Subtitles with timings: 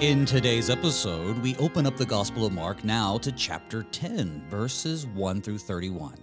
[0.00, 5.06] In today's episode, we open up the Gospel of Mark now to chapter 10, verses
[5.08, 6.14] 1 through 31.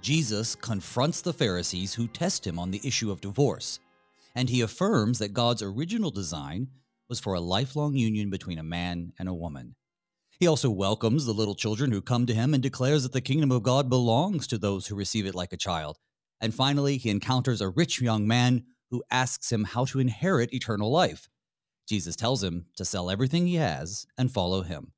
[0.00, 3.80] Jesus confronts the Pharisees who test him on the issue of divorce,
[4.36, 6.68] and he affirms that God's original design
[7.08, 9.74] was for a lifelong union between a man and a woman.
[10.38, 13.50] He also welcomes the little children who come to him and declares that the kingdom
[13.50, 15.98] of God belongs to those who receive it like a child.
[16.40, 20.92] And finally, he encounters a rich young man who asks him how to inherit eternal
[20.92, 21.28] life.
[21.86, 24.92] Jesus tells him to sell everything he has and follow him.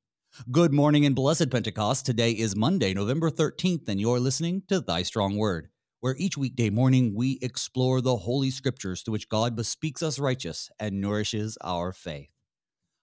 [0.51, 2.05] Good morning and blessed Pentecost.
[2.05, 6.71] Today is Monday, November 13th, and you're listening to Thy Strong Word, where each weekday
[6.71, 11.91] morning we explore the Holy Scriptures through which God bespeaks us righteous and nourishes our
[11.93, 12.29] faith.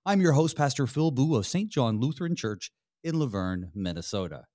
[0.04, 1.70] I'm your host, Pastor Phil Booe of St.
[1.70, 2.72] John Lutheran Church
[3.04, 4.46] in Luverne, Minnesota.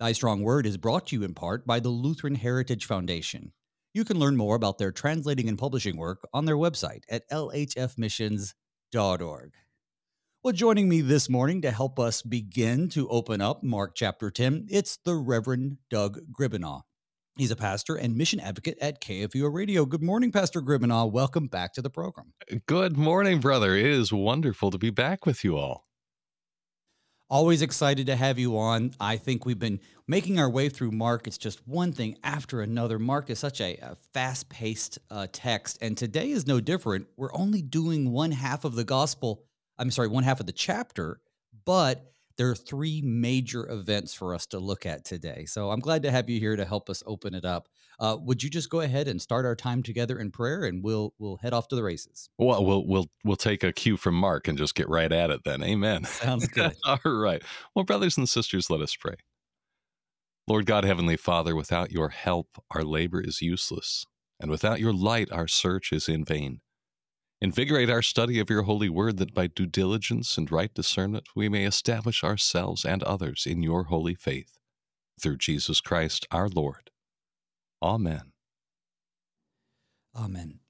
[0.00, 3.52] Thy Strong Word is brought to you in part by the Lutheran Heritage Foundation.
[3.92, 9.52] You can learn more about their translating and publishing work on their website at lhfmissions.org.
[10.42, 14.68] Well, joining me this morning to help us begin to open up Mark chapter 10,
[14.70, 16.82] it's the Reverend Doug Griebenaw.
[17.36, 19.84] He's a pastor and mission advocate at KFUO Radio.
[19.84, 21.10] Good morning, Pastor Griebenaw.
[21.10, 22.32] Welcome back to the program.
[22.66, 23.74] Good morning, brother.
[23.74, 25.89] It is wonderful to be back with you all.
[27.30, 28.90] Always excited to have you on.
[28.98, 29.78] I think we've been
[30.08, 31.28] making our way through Mark.
[31.28, 32.98] It's just one thing after another.
[32.98, 37.06] Mark is such a, a fast paced uh, text, and today is no different.
[37.16, 39.44] We're only doing one half of the gospel,
[39.78, 41.20] I'm sorry, one half of the chapter,
[41.64, 45.44] but there are three major events for us to look at today.
[45.44, 47.68] So I'm glad to have you here to help us open it up.
[47.98, 51.12] Uh, would you just go ahead and start our time together in prayer, and we'll
[51.18, 52.30] we'll head off to the races.
[52.38, 55.42] Well, we'll we'll we'll take a cue from Mark and just get right at it
[55.44, 55.62] then.
[55.62, 56.04] Amen.
[56.04, 56.72] Sounds good.
[56.86, 57.42] All right.
[57.74, 59.16] Well, brothers and sisters, let us pray.
[60.48, 64.06] Lord God, Heavenly Father, without your help, our labor is useless,
[64.40, 66.62] and without your light, our search is in vain.
[67.42, 71.48] Invigorate our study of your holy word that by due diligence and right discernment we
[71.48, 74.58] may establish ourselves and others in your holy faith.
[75.18, 76.90] Through Jesus Christ our Lord.
[77.82, 78.32] Amen.
[80.14, 80.60] Amen.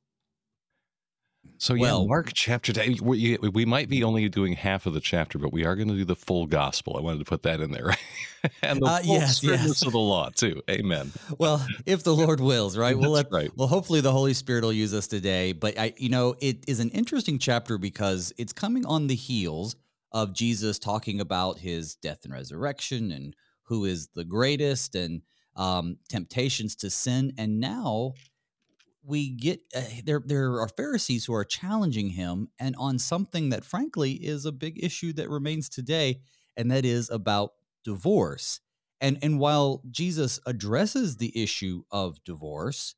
[1.60, 2.72] So yeah, well, Mark chapter.
[3.02, 5.94] We, we might be only doing half of the chapter, but we are going to
[5.94, 6.96] do the full gospel.
[6.96, 7.98] I wanted to put that in there, right?
[8.62, 9.82] and the uh, full yes, yes.
[9.82, 10.62] of the law too.
[10.70, 11.12] Amen.
[11.38, 12.98] Well, if the Lord wills, right?
[12.98, 13.50] Well, let, right.
[13.56, 15.52] Well, hopefully the Holy Spirit will use us today.
[15.52, 19.76] But I, you know, it is an interesting chapter because it's coming on the heels
[20.12, 25.22] of Jesus talking about his death and resurrection and who is the greatest and
[25.56, 28.14] um, temptations to sin, and now
[29.10, 33.64] we get uh, there there are pharisees who are challenging him and on something that
[33.64, 36.20] frankly is a big issue that remains today
[36.56, 37.52] and that is about
[37.84, 38.60] divorce.
[39.00, 42.94] And and while Jesus addresses the issue of divorce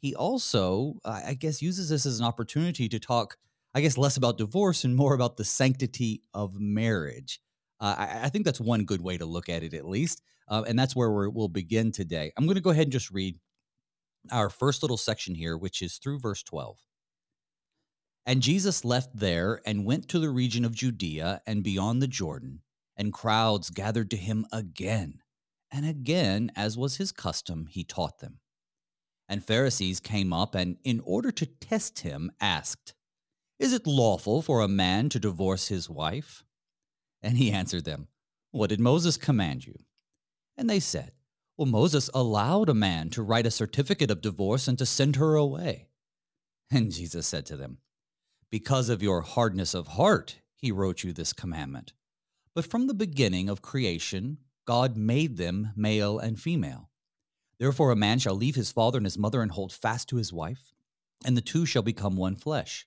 [0.00, 3.36] he also i guess uses this as an opportunity to talk
[3.74, 7.40] i guess less about divorce and more about the sanctity of marriage.
[7.80, 10.64] Uh, I, I, think that's one good way to look at it at least uh,
[10.66, 12.32] and that's where we will begin today.
[12.36, 13.38] I'm going to go ahead and just read
[14.30, 16.78] our first little section here, which is through verse 12.
[18.26, 22.60] And Jesus left there and went to the region of Judea and beyond the Jordan,
[22.96, 25.20] and crowds gathered to him again.
[25.70, 28.40] And again, as was his custom, he taught them.
[29.28, 32.94] And Pharisees came up and, in order to test him, asked,
[33.58, 36.44] Is it lawful for a man to divorce his wife?
[37.22, 38.08] And he answered them,
[38.50, 39.76] What did Moses command you?
[40.56, 41.12] And they said,
[41.60, 45.34] well, Moses allowed a man to write a certificate of divorce and to send her
[45.34, 45.88] away.
[46.70, 47.80] And Jesus said to them,
[48.50, 51.92] Because of your hardness of heart, he wrote you this commandment.
[52.54, 56.88] But from the beginning of creation, God made them male and female.
[57.58, 60.32] Therefore, a man shall leave his father and his mother and hold fast to his
[60.32, 60.72] wife,
[61.26, 62.86] and the two shall become one flesh.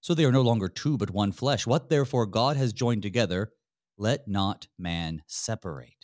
[0.00, 1.68] So they are no longer two, but one flesh.
[1.68, 3.52] What therefore God has joined together,
[3.96, 5.97] let not man separate.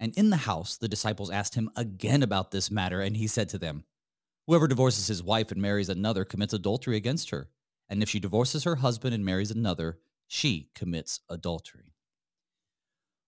[0.00, 3.48] And in the house, the disciples asked him again about this matter, and he said
[3.50, 3.84] to them,
[4.46, 7.48] Whoever divorces his wife and marries another commits adultery against her.
[7.88, 11.94] And if she divorces her husband and marries another, she commits adultery.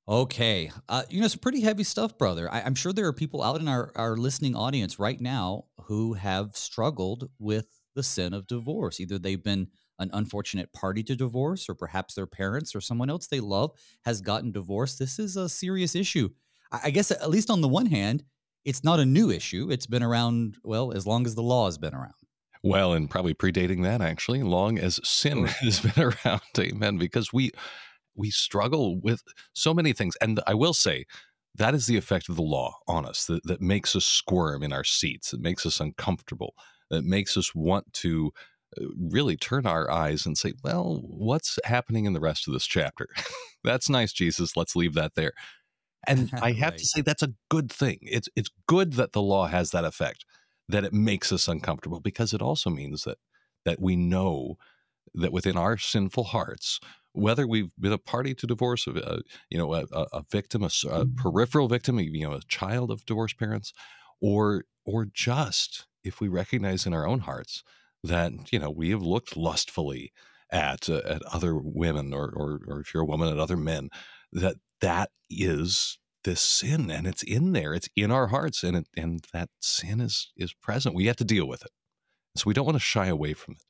[0.09, 0.71] Okay.
[0.89, 2.53] Uh, you know, it's pretty heavy stuff, brother.
[2.53, 6.13] I, am sure there are people out in our, our listening audience right now who
[6.15, 7.67] have struggled with
[7.97, 9.01] the sin of divorce.
[9.01, 13.27] Either they've been an unfortunate party to divorce, or perhaps their parents or someone else
[13.27, 13.73] they love
[14.05, 14.99] has gotten divorced.
[14.99, 16.29] This is a serious issue.
[16.73, 18.25] I guess at least on the one hand,
[18.65, 19.69] it's not a new issue.
[19.71, 22.15] It's been around, well, as long as the law has been around.
[22.63, 26.41] Well, and probably predating that actually, long as sin has been around.
[26.59, 26.99] Amen.
[26.99, 27.53] Because we
[28.17, 29.23] we struggle with
[29.53, 30.17] so many things.
[30.21, 31.05] And I will say,
[31.55, 34.73] that is the effect of the law on us that, that makes us squirm in
[34.73, 36.55] our seats, that makes us uncomfortable,
[36.91, 38.33] that makes us want to
[38.81, 42.67] uh, really turn our eyes and say, well, what's happening in the rest of this
[42.67, 43.09] chapter?
[43.65, 44.57] that's nice, Jesus.
[44.57, 45.33] Let's leave that there.
[46.07, 46.79] And I have right.
[46.79, 47.99] to say that's a good thing.
[48.03, 50.25] It's it's good that the law has that effect,
[50.69, 53.19] that it makes us uncomfortable because it also means that
[53.65, 54.57] that we know
[55.15, 56.79] that within our sinful hearts,
[57.13, 59.21] whether we've been a party to divorce, uh,
[59.51, 61.15] you know, a, a victim, a, a, mm-hmm.
[61.17, 63.73] peripheral victim, you know, a child of divorced parents,
[64.21, 67.65] or or just if we recognize in our own hearts
[68.05, 70.13] that you know we have looked lustfully
[70.51, 73.89] at uh, at other women, or, or or if you're a woman at other men,
[74.33, 78.89] that that is this sin and it's in there it's in our hearts and it,
[78.97, 81.71] and that sin is is present we have to deal with it
[82.37, 83.63] so we don't want to shy away from it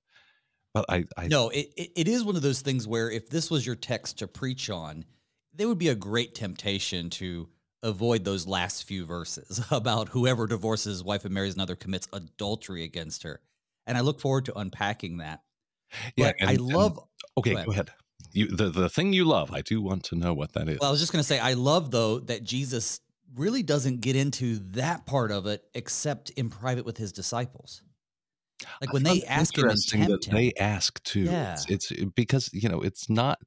[0.77, 3.65] but I, I no, it, it is one of those things where if this was
[3.65, 5.07] your text to preach on,
[5.55, 7.49] there would be a great temptation to
[7.83, 12.85] avoid those last few verses about whoever divorces his wife and marries another commits adultery
[12.85, 13.41] against her.
[13.87, 15.41] And I look forward to unpacking that.
[16.15, 16.99] Yeah, and, I love.
[16.99, 17.07] And,
[17.39, 17.67] okay, go ahead.
[17.67, 17.91] go ahead.
[18.37, 19.53] You the the thing you love.
[19.53, 20.79] I do want to know what that is.
[20.81, 23.01] Well, I was just going to say I love though that Jesus
[23.35, 27.83] really doesn't get into that part of it except in private with his disciples.
[28.81, 30.35] Like when they ask him tempt him.
[30.35, 31.23] They ask too.
[31.23, 31.57] Yeah.
[31.69, 33.39] It's, it's because, you know, it's not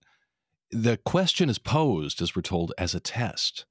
[0.71, 3.65] the question is posed, as we're told, as a test.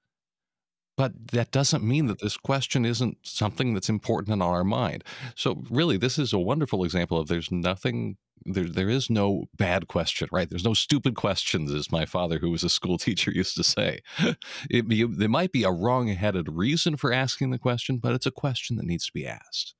[0.96, 5.04] But that doesn't mean that this question isn't something that's important in our mind.
[5.36, 9.88] So really, this is a wonderful example of there's nothing there there is no bad
[9.88, 10.48] question, right?
[10.48, 14.00] There's no stupid questions, as my father, who was a school teacher, used to say.
[14.70, 18.30] It, you, there might be a wrong-headed reason for asking the question, but it's a
[18.30, 19.74] question that needs to be asked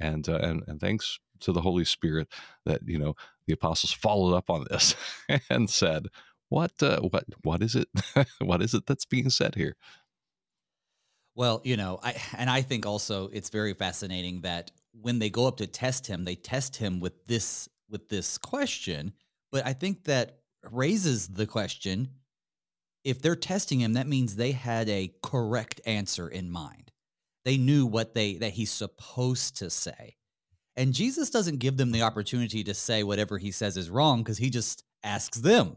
[0.00, 2.28] and uh, and and thanks to the Holy Spirit
[2.64, 3.14] that you know
[3.46, 4.94] the apostles followed up on this
[5.50, 6.06] and said,
[6.48, 7.88] "What uh, what what is it?
[8.40, 9.76] what is it that's being said here?"
[11.34, 15.46] Well, you know, I and I think also it's very fascinating that when they go
[15.46, 19.12] up to test him, they test him with this with this question,
[19.52, 20.38] but I think that
[20.70, 22.08] raises the question
[23.04, 26.92] if they're testing him, that means they had a correct answer in mind.
[27.44, 30.16] They knew what they that he's supposed to say.
[30.76, 34.38] And Jesus doesn't give them the opportunity to say whatever he says is wrong because
[34.38, 35.76] he just asks them,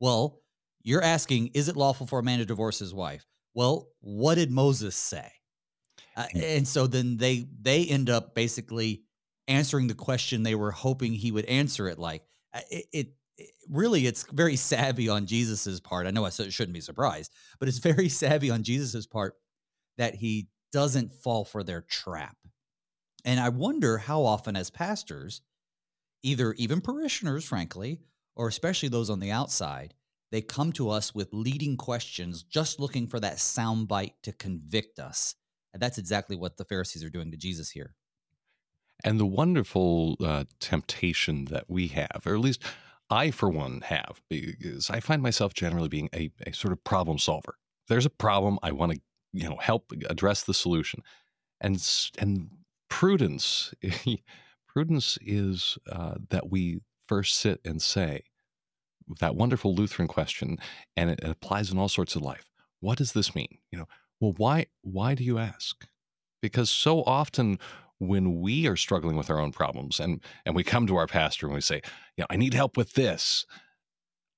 [0.00, 0.42] Well,
[0.82, 3.26] you're asking, is it lawful for a man to divorce his wife?
[3.54, 5.32] Well, what did Moses say?
[6.16, 6.40] Uh, hmm.
[6.42, 9.02] and so then they they end up basically
[9.48, 12.22] answering the question they were hoping he would answer it like
[12.70, 13.08] it, it,
[13.38, 17.68] it really it's very savvy on jesus's part i know i shouldn't be surprised but
[17.68, 19.34] it's very savvy on jesus's part
[19.98, 22.36] that he doesn't fall for their trap.
[23.24, 25.40] And I wonder how often, as pastors,
[26.22, 28.00] either even parishioners, frankly,
[28.34, 29.94] or especially those on the outside,
[30.30, 35.34] they come to us with leading questions, just looking for that soundbite to convict us.
[35.72, 37.94] And that's exactly what the Pharisees are doing to Jesus here.
[39.04, 42.62] And the wonderful uh, temptation that we have, or at least
[43.10, 47.18] I, for one, have, because I find myself generally being a, a sort of problem
[47.18, 47.56] solver.
[47.88, 49.00] There's a problem, I want to
[49.36, 51.02] you know help address the solution.
[51.60, 51.82] And
[52.18, 52.50] and
[52.88, 53.74] prudence
[54.68, 58.22] prudence is uh, that we first sit and say
[59.20, 60.58] that wonderful lutheran question
[60.96, 62.50] and it, it applies in all sorts of life.
[62.80, 63.58] What does this mean?
[63.70, 63.88] You know
[64.20, 65.86] well why why do you ask?
[66.40, 67.58] Because so often
[67.98, 71.46] when we are struggling with our own problems and and we come to our pastor
[71.46, 71.76] and we say
[72.16, 73.46] you know i need help with this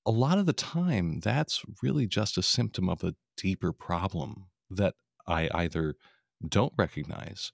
[0.06, 4.94] a lot of the time that's really just a symptom of a deeper problem that
[5.26, 5.96] I either
[6.46, 7.52] don't recognize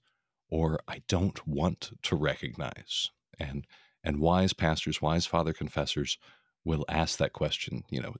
[0.49, 3.11] or I don't want to recognize.
[3.39, 3.65] And
[4.03, 6.17] and wise pastors, wise father confessors
[6.63, 8.13] will ask that question, you know,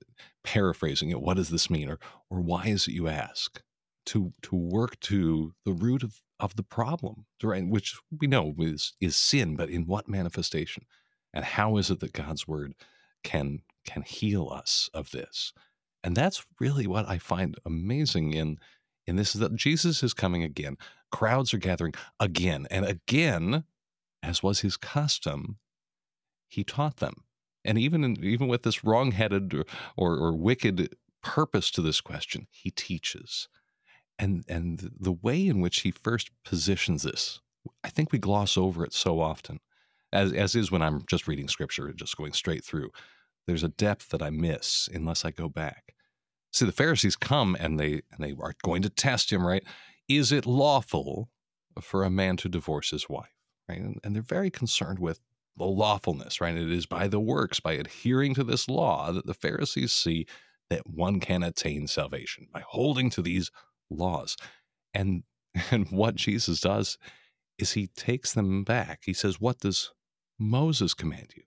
[0.44, 1.88] paraphrasing it, what does this mean?
[1.88, 1.98] Or
[2.30, 3.62] or why is it you ask?
[4.06, 9.16] To to work to the root of, of the problem, which we know is is
[9.16, 10.84] sin, but in what manifestation?
[11.34, 12.74] And how is it that God's word
[13.24, 15.52] can can heal us of this?
[16.04, 18.58] And that's really what I find amazing in
[19.06, 20.76] and this is that Jesus is coming again.
[21.10, 23.64] Crowds are gathering again and again,
[24.22, 25.58] as was his custom.
[26.48, 27.24] He taught them,
[27.64, 29.64] and even in, even with this wrong-headed or,
[29.96, 33.48] or, or wicked purpose to this question, he teaches.
[34.18, 37.40] And and the way in which he first positions this,
[37.84, 39.60] I think we gloss over it so often,
[40.12, 42.90] as as is when I'm just reading scripture, just going straight through.
[43.46, 45.94] There's a depth that I miss unless I go back.
[46.52, 49.64] See, the Pharisees come and they and they are going to test him, right?
[50.08, 51.28] Is it lawful
[51.80, 53.34] for a man to divorce his wife?
[53.68, 53.78] Right?
[53.78, 55.20] And, and they're very concerned with
[55.56, 56.56] the lawfulness, right?
[56.56, 60.26] It is by the works, by adhering to this law, that the Pharisees see
[60.70, 63.50] that one can attain salvation by holding to these
[63.90, 64.36] laws.
[64.94, 65.22] And
[65.70, 66.98] and what Jesus does
[67.58, 69.02] is he takes them back.
[69.04, 69.92] He says, What does
[70.38, 71.44] Moses command you?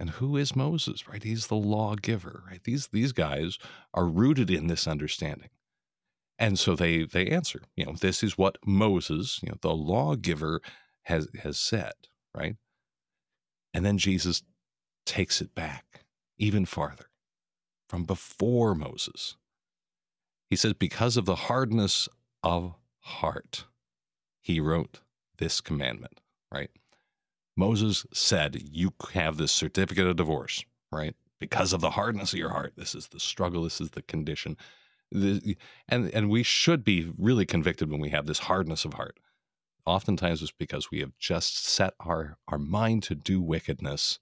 [0.00, 1.22] And who is Moses, right?
[1.22, 2.62] He's the lawgiver, right?
[2.64, 3.58] These these guys
[3.92, 5.50] are rooted in this understanding.
[6.38, 10.60] And so they they answer, you know, this is what Moses, you know, the lawgiver
[11.04, 11.92] has has said,
[12.34, 12.56] right?
[13.72, 14.42] And then Jesus
[15.06, 16.04] takes it back
[16.38, 17.06] even farther
[17.88, 19.36] from before Moses.
[20.54, 22.08] He says, because of the hardness
[22.44, 23.64] of heart,
[24.40, 25.00] he wrote
[25.38, 26.70] this commandment, right?
[27.56, 31.16] Moses said, You have this certificate of divorce, right?
[31.40, 32.74] Because of the hardness of your heart.
[32.76, 34.56] This is the struggle, this is the condition.
[35.10, 35.56] And,
[35.88, 39.18] and we should be really convicted when we have this hardness of heart.
[39.84, 44.20] Oftentimes it's because we have just set our, our mind to do wickedness,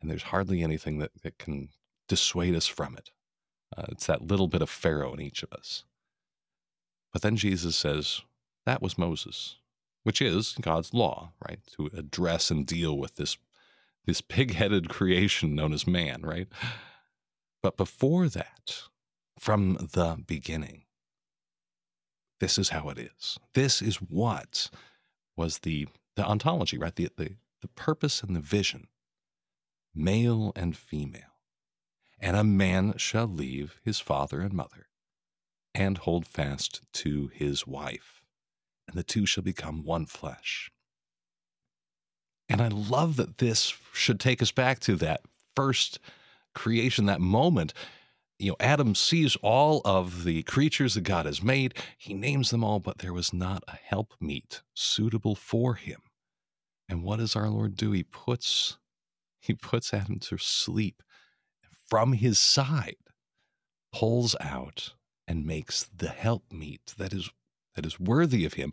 [0.00, 1.68] and there's hardly anything that, that can
[2.08, 3.10] dissuade us from it.
[3.78, 5.84] Uh, it's that little bit of Pharaoh in each of us.
[7.12, 8.22] But then Jesus says,
[8.66, 9.56] That was Moses
[10.08, 11.58] which is God's law, right?
[11.76, 13.36] To address and deal with this
[14.06, 16.48] this pig-headed creation known as man, right?
[17.62, 18.84] But before that,
[19.38, 20.84] from the beginning,
[22.40, 23.38] this is how it is.
[23.52, 24.70] This is what
[25.36, 26.96] was the the ontology, right?
[26.96, 28.88] The the, the purpose and the vision.
[29.94, 31.27] Male and female.
[32.20, 34.86] And a man shall leave his father and mother
[35.74, 38.18] and hold fast to his wife
[38.88, 40.70] and the two shall become one flesh.
[42.48, 45.20] And I love that this should take us back to that
[45.54, 45.98] first
[46.54, 47.74] creation, that moment.
[48.38, 51.74] You know, Adam sees all of the creatures that God has made.
[51.98, 56.00] He names them all, but there was not a helpmeet suitable for him.
[56.88, 57.92] And what does our Lord do?
[57.92, 58.78] He puts
[59.40, 61.02] he puts Adam to sleep.
[61.88, 62.96] From his side,
[63.92, 64.94] pulls out
[65.26, 67.30] and makes the helpmeet that is
[67.74, 68.72] that is worthy of him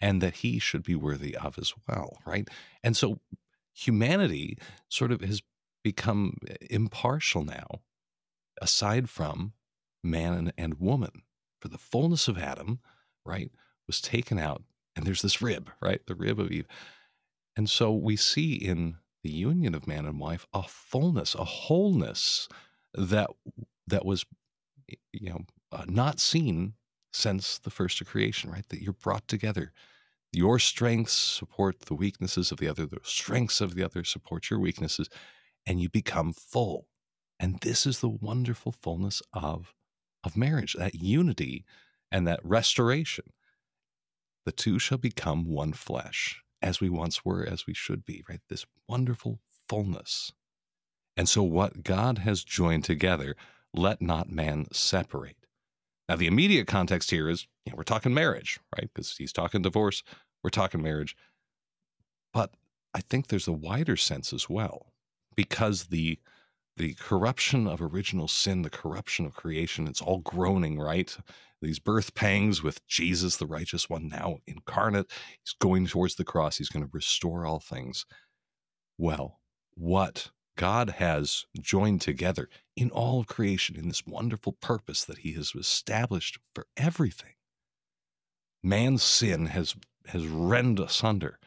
[0.00, 2.48] and that he should be worthy of as well, right?
[2.82, 3.20] And so
[3.74, 4.58] humanity
[4.88, 5.42] sort of has
[5.82, 6.38] become
[6.70, 7.80] impartial now,
[8.60, 9.52] aside from
[10.02, 11.22] man and woman.
[11.60, 12.80] For the fullness of Adam,
[13.24, 13.50] right,
[13.86, 14.62] was taken out,
[14.94, 16.66] and there's this rib, right, the rib of Eve.
[17.56, 18.96] And so we see in
[19.26, 22.48] the union of man and wife a fullness, a wholeness
[22.94, 23.28] that
[23.88, 24.24] that was,
[25.12, 25.40] you know,
[25.72, 26.74] uh, not seen
[27.12, 28.68] since the first of creation, right?
[28.68, 29.72] That you're brought together.
[30.32, 34.60] Your strengths support the weaknesses of the other, the strengths of the other support your
[34.60, 35.08] weaknesses,
[35.66, 36.86] and you become full.
[37.40, 39.74] And this is the wonderful fullness of,
[40.22, 41.64] of marriage, that unity
[42.12, 43.24] and that restoration.
[44.44, 48.40] The two shall become one flesh, as we once were, as we should be, right?
[48.48, 50.32] This wonderful fullness.
[51.16, 53.36] And so, what God has joined together,
[53.72, 55.36] let not man separate.
[56.08, 58.88] Now, the immediate context here is you know, we're talking marriage, right?
[58.92, 60.02] Because he's talking divorce,
[60.42, 61.16] we're talking marriage.
[62.32, 62.52] But
[62.94, 64.92] I think there's a wider sense as well,
[65.34, 66.18] because the
[66.76, 71.16] the corruption of original sin, the corruption of creation, it's all groaning, right?
[71.62, 75.10] These birth pangs with Jesus, the righteous one, now incarnate.
[75.42, 76.58] He's going towards the cross.
[76.58, 78.04] He's going to restore all things.
[78.98, 79.40] Well,
[79.74, 85.32] what God has joined together in all of creation in this wonderful purpose that he
[85.32, 87.34] has established for everything.
[88.62, 89.76] Man's sin has
[90.08, 91.38] has rend asunder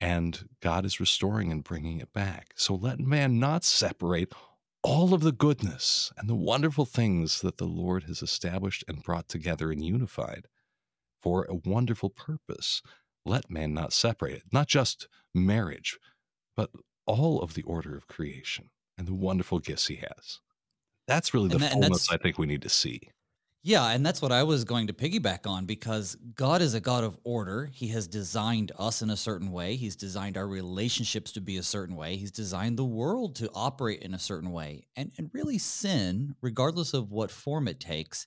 [0.00, 2.52] and God is restoring and bringing it back.
[2.56, 4.32] So let man not separate
[4.82, 9.28] all of the goodness and the wonderful things that the Lord has established and brought
[9.28, 10.46] together and unified
[11.22, 12.82] for a wonderful purpose.
[13.26, 15.98] Let man not separate it, not just marriage,
[16.56, 16.70] but
[17.06, 20.40] all of the order of creation and the wonderful gifts he has.
[21.06, 23.00] That's really the that, fullness I think we need to see.
[23.62, 27.04] Yeah, and that's what I was going to piggyback on because God is a God
[27.04, 27.66] of order.
[27.66, 29.76] He has designed us in a certain way.
[29.76, 32.16] He's designed our relationships to be a certain way.
[32.16, 34.86] He's designed the world to operate in a certain way.
[34.96, 38.26] And and really sin, regardless of what form it takes,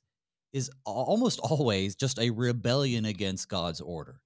[0.54, 4.22] is almost always just a rebellion against God's order.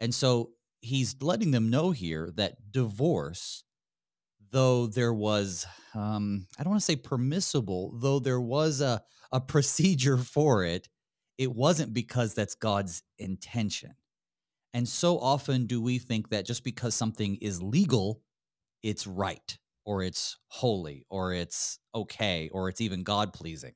[0.00, 0.50] And so
[0.82, 3.64] he's letting them know here that divorce
[4.50, 9.40] though there was um, I don't want to say permissible, though there was a, a
[9.40, 10.88] procedure for it,
[11.38, 13.94] it wasn't because that's God's intention.
[14.74, 18.22] And so often do we think that just because something is legal,
[18.82, 23.74] it's right, or it's holy, or it's okay, or it's even God pleasing.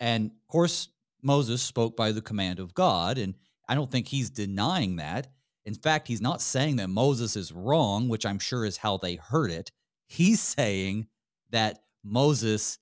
[0.00, 0.88] And of course,
[1.22, 3.34] Moses spoke by the command of God, and
[3.68, 5.28] I don't think he's denying that.
[5.64, 9.16] In fact, he's not saying that Moses is wrong, which I'm sure is how they
[9.16, 9.70] heard it.
[10.06, 11.08] He's saying
[11.50, 12.78] that Moses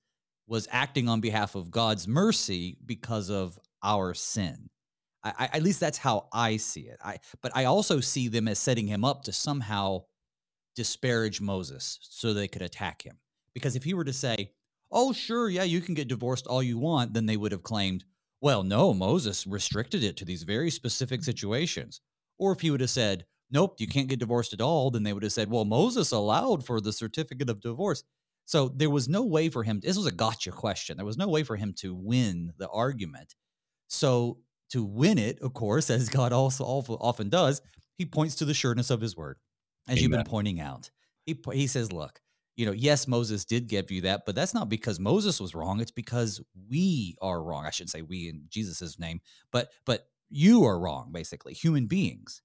[0.47, 4.69] was acting on behalf of God's mercy because of our sin.
[5.23, 6.99] I, I, at least that's how I see it.
[7.03, 10.03] I, but I also see them as setting him up to somehow
[10.75, 13.17] disparage Moses so they could attack him.
[13.53, 14.51] Because if he were to say,
[14.91, 18.05] oh, sure, yeah, you can get divorced all you want, then they would have claimed,
[18.39, 21.25] well, no, Moses restricted it to these very specific mm-hmm.
[21.25, 22.01] situations.
[22.37, 25.13] Or if he would have said, nope, you can't get divorced at all, then they
[25.13, 28.03] would have said, well, Moses allowed for the certificate of divorce.
[28.47, 29.81] So there was no way for him.
[29.81, 30.95] This was a gotcha question.
[30.95, 33.35] There was no way for him to win the argument.
[33.89, 34.37] So
[34.69, 37.61] to win it, of course, as God also often does,
[37.97, 39.37] he points to the sureness of his word,
[39.87, 40.03] as Amen.
[40.03, 40.89] you've been pointing out.
[41.25, 42.21] He, he says, look,
[42.55, 45.81] you know, yes, Moses did give you that, but that's not because Moses was wrong.
[45.81, 47.65] It's because we are wrong.
[47.65, 49.19] I shouldn't say we in Jesus's name,
[49.51, 52.41] but but you are wrong, basically, human beings.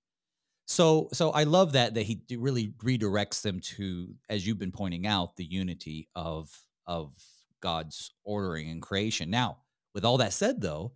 [0.66, 5.07] So so I love that that he really redirects them to, as you've been pointing
[5.07, 6.50] out, the unity of
[6.87, 7.12] of
[7.61, 9.31] God's ordering and creation.
[9.31, 9.59] Now,
[9.95, 10.92] with all that said, though,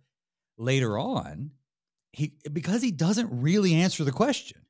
[0.57, 1.51] later on,
[2.11, 4.61] he because he doesn't really answer the question.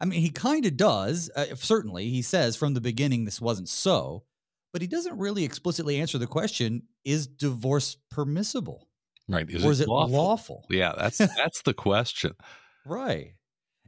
[0.00, 1.30] I mean, he kind of does.
[1.34, 4.24] Uh, certainly, he says from the beginning this wasn't so,
[4.72, 8.88] but he doesn't really explicitly answer the question: Is divorce permissible?
[9.28, 9.48] Right?
[9.48, 10.12] Is or is it lawful?
[10.12, 10.66] lawful?
[10.68, 12.32] Yeah, that's that's the question.
[12.84, 13.34] right.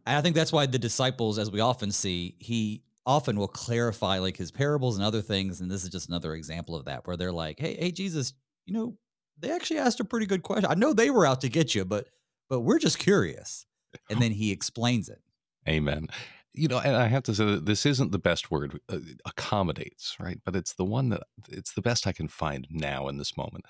[0.06, 4.18] And I think that's why the disciples, as we often see, he often will clarify
[4.18, 5.60] like his parables and other things.
[5.60, 8.32] And this is just another example of that, where they're like, "Hey, hey, Jesus,
[8.66, 8.98] you know,
[9.38, 10.66] they actually asked a pretty good question.
[10.70, 12.08] I know they were out to get you, but
[12.48, 13.66] but we're just curious."
[14.10, 15.22] And then he explains it.
[15.68, 16.08] Amen.
[16.52, 20.16] You know, and I have to say that this isn't the best word, uh, accommodates,
[20.20, 20.38] right?
[20.44, 23.64] But it's the one that it's the best I can find now in this moment.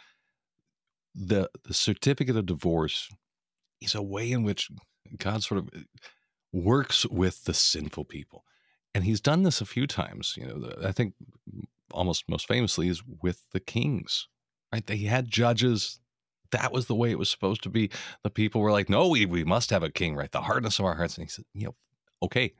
[1.14, 3.08] The the certificate of divorce
[3.80, 4.70] is a way in which
[5.18, 5.80] God sort of uh,
[6.54, 8.44] works with the sinful people.
[8.94, 10.34] And he's done this a few times.
[10.36, 11.14] You know, I think
[11.90, 14.28] almost most famously is with the kings,
[14.72, 14.86] right?
[14.86, 15.98] They had judges
[16.54, 17.90] that was the way it was supposed to be.
[18.22, 20.30] The people were like, no, we, we must have a king, right?
[20.30, 21.16] The hardness of our hearts.
[21.16, 21.74] And he said, you know,
[22.22, 22.52] okay,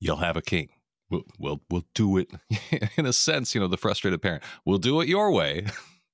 [0.00, 0.68] you'll have a king.
[1.10, 2.30] We'll, we'll, we'll do it
[2.96, 5.66] in a sense, you know, the frustrated parent, we'll do it your way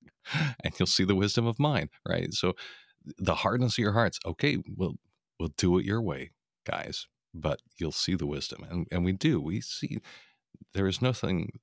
[0.63, 2.33] and you'll see the wisdom of mine, right?
[2.33, 2.53] So
[3.17, 4.95] the hardness of your hearts, okay, we'll,
[5.39, 6.31] we'll do it your way,
[6.67, 8.65] guys, but you'll see the wisdom.
[8.69, 9.99] And, and we do, we see
[10.73, 11.59] there is nothing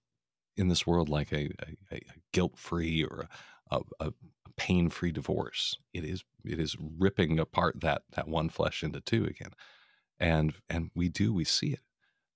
[0.57, 1.51] in this world like a,
[1.91, 2.01] a, a
[2.33, 3.29] guilt free or
[3.71, 4.13] a, a,
[4.57, 5.77] pain free divorce.
[5.93, 9.51] It is it is ripping apart that that one flesh into two again,
[10.21, 11.81] and and we do we see it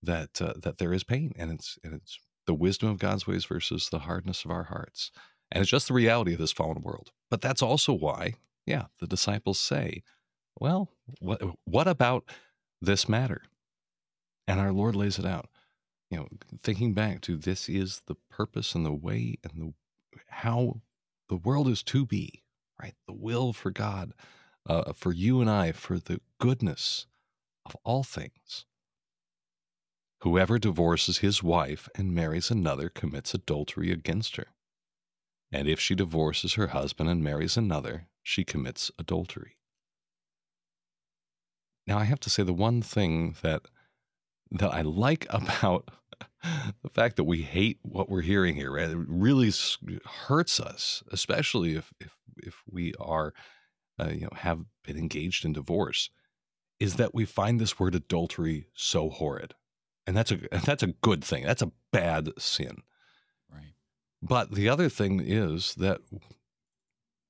[0.02, 3.44] that uh, that there is pain and it's and it's the wisdom of God's ways
[3.44, 5.11] versus the hardness of our hearts,
[5.52, 7.11] and it's just the reality of this fallen world.
[7.31, 8.35] But that's also why,
[8.66, 10.02] yeah, the disciples say,
[10.59, 12.24] well, what what about
[12.80, 13.42] this matter?
[14.46, 15.48] And our Lord lays it out.
[16.10, 16.28] You know,
[16.62, 19.72] thinking back to this is the purpose and the way and the
[20.28, 20.80] how
[21.28, 22.42] the world is to be,
[22.80, 22.94] right?
[23.06, 24.12] The will for God,
[24.66, 27.06] uh, for you and I, for the goodness
[27.66, 28.64] of all things.
[30.22, 34.46] Whoever divorces his wife and marries another commits adultery against her.
[35.52, 39.56] And if she divorces her husband and marries another, she commits adultery.
[41.88, 43.62] Now, I have to say the one thing that
[44.51, 45.90] that I like about
[46.83, 48.90] the fact that we hate what we're hearing here right?
[48.90, 49.51] it really
[50.27, 53.33] hurts us, especially if if if we are,
[53.98, 56.11] uh, you know, have been engaged in divorce,
[56.79, 59.55] is that we find this word adultery so horrid,
[60.07, 61.44] and that's a that's a good thing.
[61.44, 62.83] That's a bad sin,
[63.51, 63.72] right?
[64.20, 66.03] But the other thing is that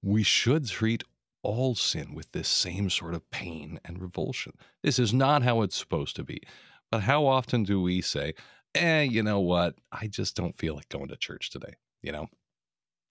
[0.02, 1.04] we should treat
[1.42, 4.52] all sin with this same sort of pain and revulsion.
[4.82, 6.42] This is not how it's supposed to be.
[6.90, 8.34] But how often do we say,
[8.74, 9.74] eh, you know what?
[9.92, 11.74] I just don't feel like going to church today.
[12.02, 12.26] You know,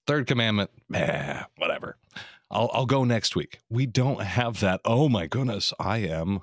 [0.08, 1.98] third commandment, eh, whatever.
[2.50, 3.60] I'll, I'll go next week.
[3.70, 4.82] We don't have that.
[4.86, 6.40] Oh my goodness, I am,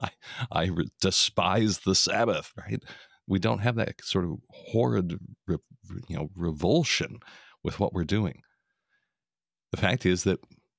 [0.00, 0.10] I,
[0.52, 2.82] I despise the Sabbath, right?
[3.26, 7.18] We don't have that sort of horrid, you know, revulsion
[7.64, 8.42] with what we're doing.
[9.72, 10.38] The fact is that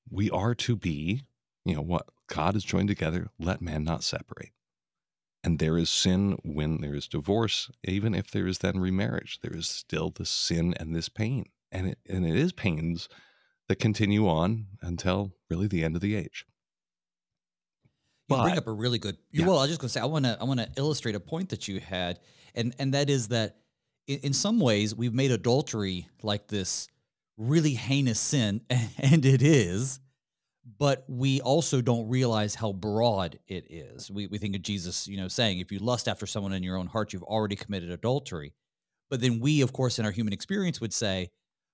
[0.09, 1.23] we are to be,
[1.65, 4.51] you know, what God has joined together, let man not separate.
[5.43, 9.39] And there is sin when there is divorce, even if there is then remarriage.
[9.41, 11.45] There is still the sin and this pain.
[11.71, 13.07] And it, and it is pains
[13.67, 16.45] that continue on until really the end of the age.
[18.27, 19.17] You but, bring up a really good.
[19.31, 19.45] Yeah.
[19.45, 21.19] Well, I was just going to say I want to I want to illustrate a
[21.19, 22.19] point that you had,
[22.53, 23.57] and and that is that
[24.07, 26.89] in, in some ways we've made adultery like this
[27.39, 29.99] really heinous sin, and it is
[30.77, 34.11] but we also don't realize how broad it is.
[34.11, 36.77] We, we think of Jesus, you know, saying, if you lust after someone in your
[36.77, 38.53] own heart, you've already committed adultery.
[39.09, 41.31] But then we, of course, in our human experience would say,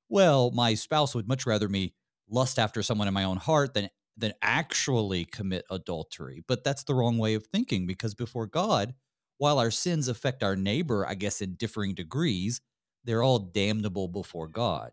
[0.08, 1.93] well, my spouse would much rather me
[2.30, 6.41] lust after someone in my own heart than than actually commit adultery.
[6.47, 8.93] But that's the wrong way of thinking because before God,
[9.39, 12.62] while our sins affect our neighbor, I guess, in differing degrees,
[13.04, 14.91] they're all damnable before God.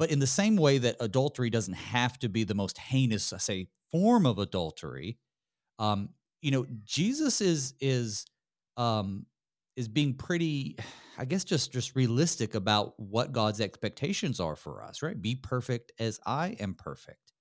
[0.00, 3.68] But in the same way that adultery doesn't have to be the most heinous, say,
[3.92, 5.18] form of adultery,
[5.78, 6.08] um,
[6.40, 8.24] you know, Jesus is is
[8.78, 9.26] um,
[9.76, 10.78] is being pretty,
[11.18, 15.02] I guess, just just realistic about what God's expectations are for us.
[15.02, 15.20] Right?
[15.20, 17.34] Be perfect as I am perfect.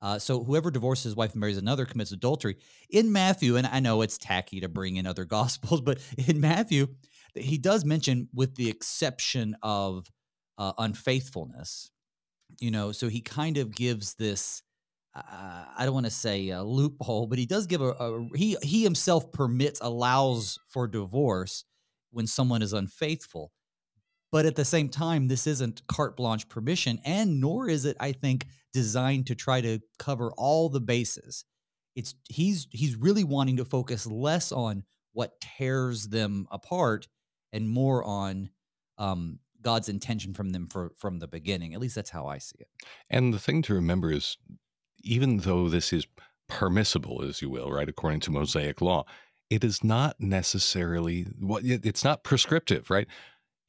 [0.00, 2.56] Uh, so whoever divorces his wife and marries another commits adultery.
[2.90, 5.98] In Matthew, and I know it's tacky to bring in other gospels, but
[6.28, 6.86] in Matthew,
[7.34, 10.08] he does mention, with the exception of
[10.60, 11.90] uh, unfaithfulness,
[12.60, 14.62] you know, so he kind of gives this.
[15.16, 18.56] Uh, I don't want to say a loophole, but he does give a, a he
[18.62, 21.64] he himself permits allows for divorce
[22.10, 23.52] when someone is unfaithful.
[24.30, 28.12] But at the same time, this isn't carte blanche permission, and nor is it, I
[28.12, 31.44] think, designed to try to cover all the bases.
[31.96, 37.08] It's he's he's really wanting to focus less on what tears them apart
[37.52, 38.50] and more on
[38.98, 41.74] um, God's intention from them for, from the beginning.
[41.74, 42.68] At least that's how I see it.
[43.08, 44.36] And the thing to remember is,
[45.02, 46.06] even though this is
[46.48, 49.04] permissible, as you will, right, according to Mosaic law,
[49.48, 53.08] it is not necessarily what it's not prescriptive, right?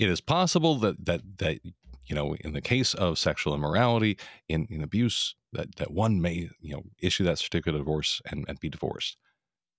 [0.01, 1.59] it is possible that that that
[2.05, 4.17] you know in the case of sexual immorality
[4.49, 8.43] in, in abuse that that one may you know issue that certificate of divorce and,
[8.47, 9.17] and be divorced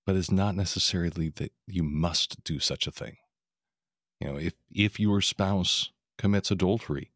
[0.06, 3.16] but it's not necessarily that you must do such a thing
[4.20, 5.90] you know if if your spouse
[6.22, 7.10] commits adultery.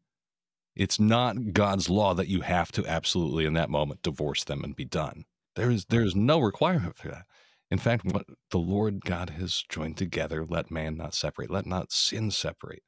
[0.75, 4.75] It's not god's law that you have to absolutely in that moment divorce them and
[4.75, 5.23] be done.
[5.55, 7.25] There is there is no requirement for that.
[7.71, 11.93] In fact what the lord god has joined together let man not separate let not
[11.93, 12.83] sin separate.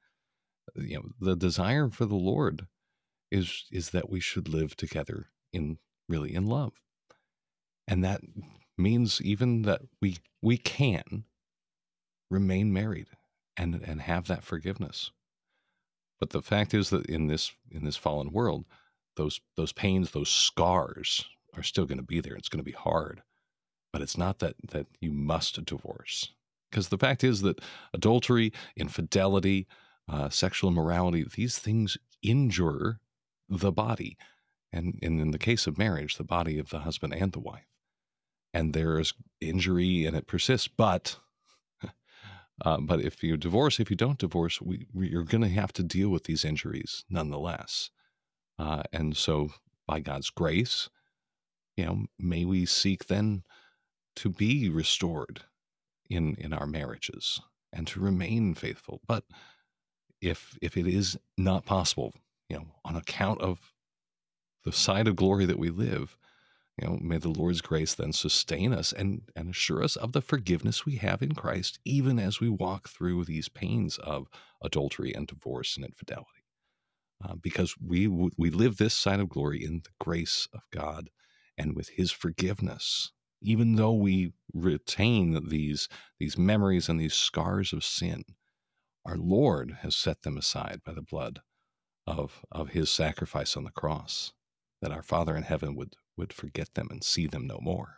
[0.75, 2.67] You know the desire for the lord
[3.31, 5.77] is is that we should live together in
[6.09, 6.73] really in love.
[7.87, 8.19] And that
[8.77, 11.23] means even that we we can
[12.29, 13.07] remain married
[13.55, 15.11] and and have that forgiveness
[16.19, 18.65] but the fact is that in this in this fallen world
[19.15, 22.71] those those pains those scars are still going to be there it's going to be
[22.71, 23.21] hard
[23.91, 26.33] but it's not that that you must divorce
[26.69, 27.59] because the fact is that
[27.93, 29.67] adultery infidelity
[30.09, 32.99] uh, sexual immorality, these things injure
[33.47, 34.17] the body.
[34.71, 37.67] And, and in the case of marriage, the body of the husband and the wife.
[38.53, 40.67] And there is injury and it persists.
[40.67, 41.17] But
[42.61, 45.73] uh, but if you divorce, if you don't divorce, we, we you're going to have
[45.73, 47.91] to deal with these injuries nonetheless.
[48.57, 49.49] Uh, and so,
[49.87, 50.89] by God's grace,
[51.77, 53.43] you know, may we seek then
[54.17, 55.41] to be restored
[56.09, 57.39] in in our marriages
[57.71, 59.01] and to remain faithful.
[59.07, 59.23] But
[60.21, 62.13] if if it is not possible,
[62.49, 63.73] you know, on account of
[64.65, 66.17] the side of glory that we live,
[66.81, 70.21] you know, may the Lord's grace then sustain us and, and assure us of the
[70.21, 74.27] forgiveness we have in Christ, even as we walk through these pains of
[74.63, 76.45] adultery and divorce and infidelity.
[77.23, 81.09] Uh, because we we live this side of glory in the grace of God
[81.57, 83.11] and with His forgiveness,
[83.41, 88.23] even though we retain these these memories and these scars of sin.
[89.05, 91.41] Our Lord has set them aside by the blood
[92.07, 94.33] of, of his sacrifice on the cross,
[94.81, 97.95] that our Father in heaven would, would forget them and see them no more.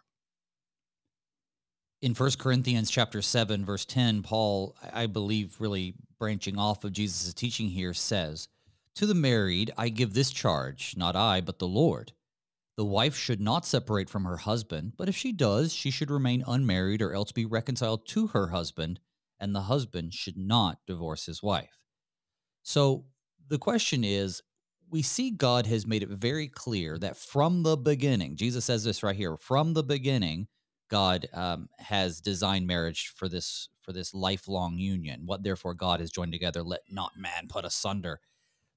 [2.02, 7.34] In 1 Corinthians chapter 7, verse 10, Paul, I believe, really branching off of Jesus'
[7.34, 8.48] teaching here, says,
[8.96, 12.14] To the married I give this charge, not I, but the Lord.
[12.78, 16.44] The wife should not separate from her husband, but if she does, she should remain
[16.48, 19.00] unmarried or else be reconciled to her husband
[19.42, 21.80] and the husband should not divorce his wife.
[22.64, 23.06] So
[23.50, 24.42] the question is
[24.92, 29.02] we see God has made it very clear that from the beginning, Jesus says this
[29.02, 30.48] right here, from the beginning,
[30.90, 35.22] God um, has designed marriage for this for this lifelong union.
[35.26, 38.20] What therefore God has joined together, let not man put asunder.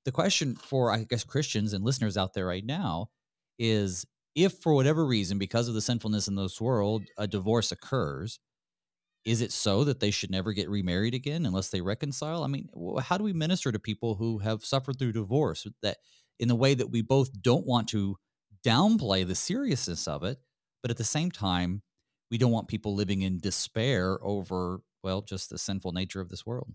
[0.04, 3.10] The question for I guess Christians and listeners out there right now
[3.58, 8.38] is if for whatever reason, because of the sinfulness in this world, a divorce occurs,
[9.24, 12.44] is it so that they should never get remarried again unless they reconcile?
[12.44, 12.68] I mean,
[13.00, 15.98] how do we minister to people who have suffered through divorce that
[16.38, 18.16] in the way that we both don't want to
[18.64, 20.38] downplay the seriousness of it,
[20.82, 21.82] but at the same time,
[22.30, 26.44] we don't want people living in despair over, well, just the sinful nature of this
[26.44, 26.72] world.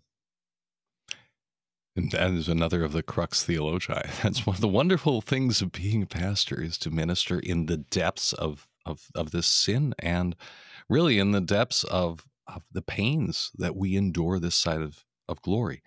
[1.96, 4.10] And that is another of the crux theologi.
[4.24, 7.78] That's one of the wonderful things of being a pastor is to minister in the
[7.78, 10.36] depths of of, of this sin and
[10.90, 15.42] really in the depths of of the pains that we endure this side of, of
[15.42, 15.82] glory.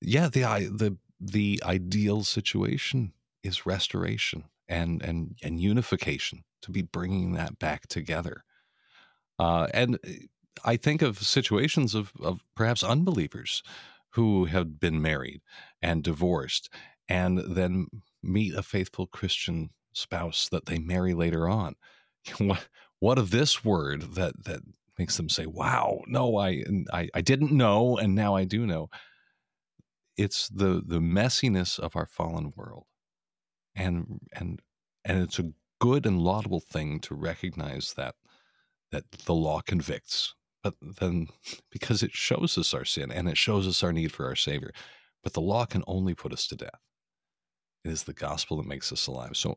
[0.00, 3.12] Yeah, the the the ideal situation
[3.42, 8.44] is restoration and and and unification to be bringing that back together.
[9.38, 9.98] Uh, and
[10.64, 13.62] I think of situations of, of perhaps unbelievers
[14.10, 15.40] who have been married
[15.80, 16.68] and divorced
[17.08, 17.86] and then
[18.22, 21.74] meet a faithful Christian spouse that they marry later on.
[22.38, 24.60] What, what of this word that, that
[24.98, 28.88] makes them say, wow, no, I, I, I didn't know, and now I do know.
[30.16, 32.86] It's the, the messiness of our fallen world.
[33.76, 34.60] And, and,
[35.04, 38.16] and it's a good and laudable thing to recognize that,
[38.90, 41.28] that the law convicts but then
[41.70, 44.72] because it shows us our sin and it shows us our need for our Savior.
[45.22, 46.80] But the law can only put us to death.
[47.84, 49.36] It is the gospel that makes us alive.
[49.36, 49.56] So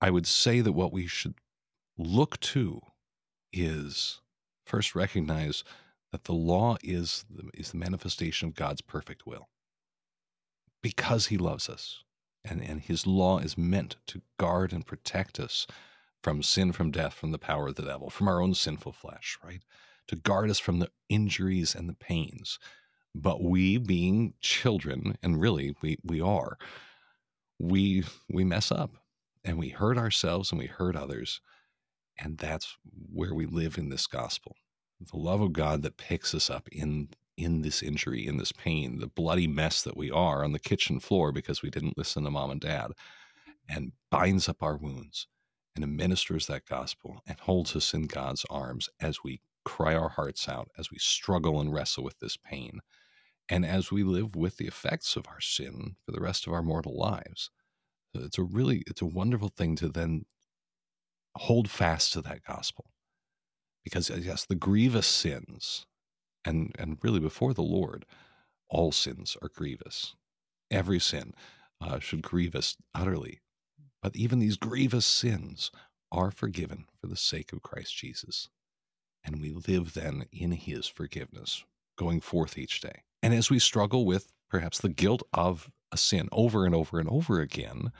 [0.00, 1.34] I would say that what we should
[1.98, 2.80] look to
[3.52, 4.20] is
[4.64, 5.64] first recognize
[6.12, 9.48] that the law is the, is the manifestation of God's perfect will
[10.82, 12.02] because he loves us.
[12.44, 15.66] And, and his law is meant to guard and protect us
[16.22, 19.38] from sin, from death, from the power of the devil, from our own sinful flesh,
[19.44, 19.62] right?
[20.08, 22.58] To guard us from the injuries and the pains.
[23.14, 26.56] But we, being children, and really we, we are,
[27.58, 28.92] we we mess up
[29.44, 31.40] and we hurt ourselves and we hurt others.
[32.20, 32.76] And that's
[33.12, 34.56] where we live in this gospel.
[35.00, 38.98] The love of God that picks us up in in this injury, in this pain,
[38.98, 42.30] the bloody mess that we are on the kitchen floor because we didn't listen to
[42.30, 42.92] mom and dad,
[43.66, 45.26] and binds up our wounds
[45.74, 50.48] and administers that gospel and holds us in God's arms as we cry our hearts
[50.48, 52.80] out, as we struggle and wrestle with this pain,
[53.48, 56.62] and as we live with the effects of our sin for the rest of our
[56.62, 57.50] mortal lives.
[58.12, 60.26] It's a really, it's a wonderful thing to then
[61.36, 62.86] hold fast to that gospel.
[63.84, 65.86] Because, uh, yes, the grievous sins,
[66.44, 68.04] and, and really before the Lord,
[68.68, 70.14] all sins are grievous.
[70.70, 71.34] Every sin
[71.80, 73.40] uh, should grieve us utterly
[74.02, 75.70] but even these grievous sins
[76.12, 78.48] are forgiven for the sake of Christ Jesus.
[79.24, 81.64] And we live then in his forgiveness,
[81.96, 83.02] going forth each day.
[83.22, 87.08] And as we struggle with perhaps the guilt of a sin over and over and
[87.08, 87.92] over again,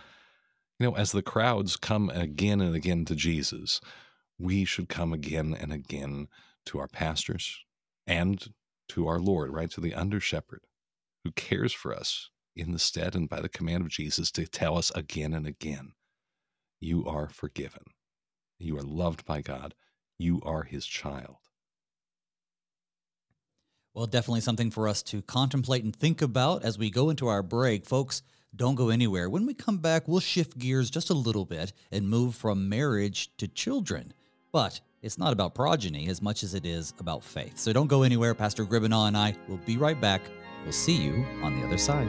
[0.81, 3.83] you know, as the crowds come again and again to Jesus,
[4.38, 6.29] we should come again and again
[6.64, 7.59] to our pastors
[8.07, 8.55] and
[8.88, 9.71] to our Lord, right?
[9.73, 10.62] To the under shepherd
[11.23, 14.79] who cares for us in the stead and by the command of Jesus to tell
[14.79, 15.93] us again and again
[16.81, 17.83] you are forgiven.
[18.59, 19.75] You are loved by God.
[20.19, 21.37] You are his child.
[23.93, 27.43] Well, definitely something for us to contemplate and think about as we go into our
[27.43, 27.85] break.
[27.85, 28.23] Folks,
[28.54, 29.28] don't go anywhere.
[29.30, 33.30] When we come back, we'll shift gears just a little bit and move from marriage
[33.38, 34.12] to children.
[34.52, 37.58] But it's not about progeny as much as it is about faith.
[37.58, 38.34] So don't go anywhere.
[38.34, 40.22] Pastor Griebenaw and I will be right back.
[40.64, 42.08] We'll see you on the other side.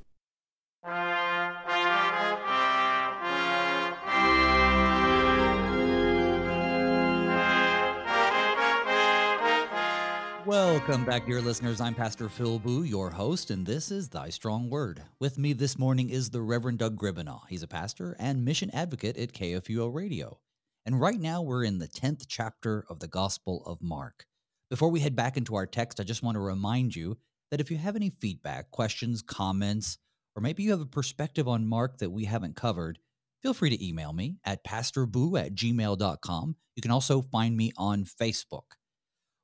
[10.51, 11.79] Welcome back, dear listeners.
[11.79, 15.01] I'm Pastor Phil Booe, your host, and this is Thy Strong Word.
[15.17, 17.43] With me this morning is the Reverend Doug Griebenaw.
[17.47, 20.39] He's a pastor and mission advocate at KFUO Radio.
[20.85, 24.25] And right now we're in the 10th chapter of the Gospel of Mark.
[24.69, 27.17] Before we head back into our text, I just want to remind you
[27.49, 29.99] that if you have any feedback, questions, comments,
[30.35, 32.99] or maybe you have a perspective on Mark that we haven't covered,
[33.41, 36.57] feel free to email me at pastorboo at gmail.com.
[36.75, 38.63] You can also find me on Facebook.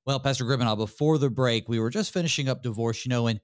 [0.07, 3.41] Well, Pastor Griebenaw, before the break, we were just finishing up divorce, you know, and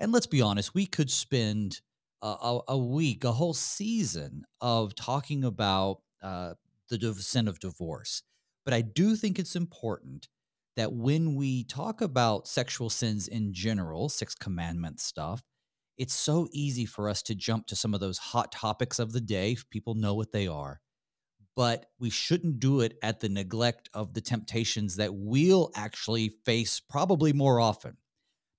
[0.00, 1.82] and let's be honest, we could spend
[2.22, 6.54] a, a, week, a whole season of talking about uh,
[6.88, 8.22] the sin of divorce.
[8.64, 10.28] But I do think it's important
[10.76, 15.42] that when we talk about sexual sins in general, six commandment stuff,
[15.98, 19.20] it's so easy for us to jump to some of those hot topics of the
[19.20, 19.56] day.
[19.70, 20.80] People know what they are
[21.56, 26.80] but we shouldn't do it at the neglect of the temptations that we'll actually face
[26.80, 27.96] probably more often.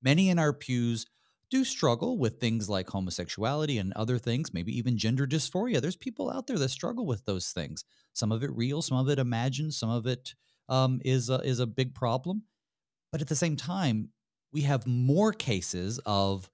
[0.02, 1.06] Many in our pews
[1.50, 5.80] do struggle with things like homosexuality and other things, maybe even gender dysphoria.
[5.80, 7.86] There's people out there that struggle with those things.
[8.14, 10.34] Some of it real, some of it imagined, some of it
[10.68, 12.44] um, is a, is a big problem.
[13.12, 14.10] But at the same time,
[14.52, 16.50] we have more cases of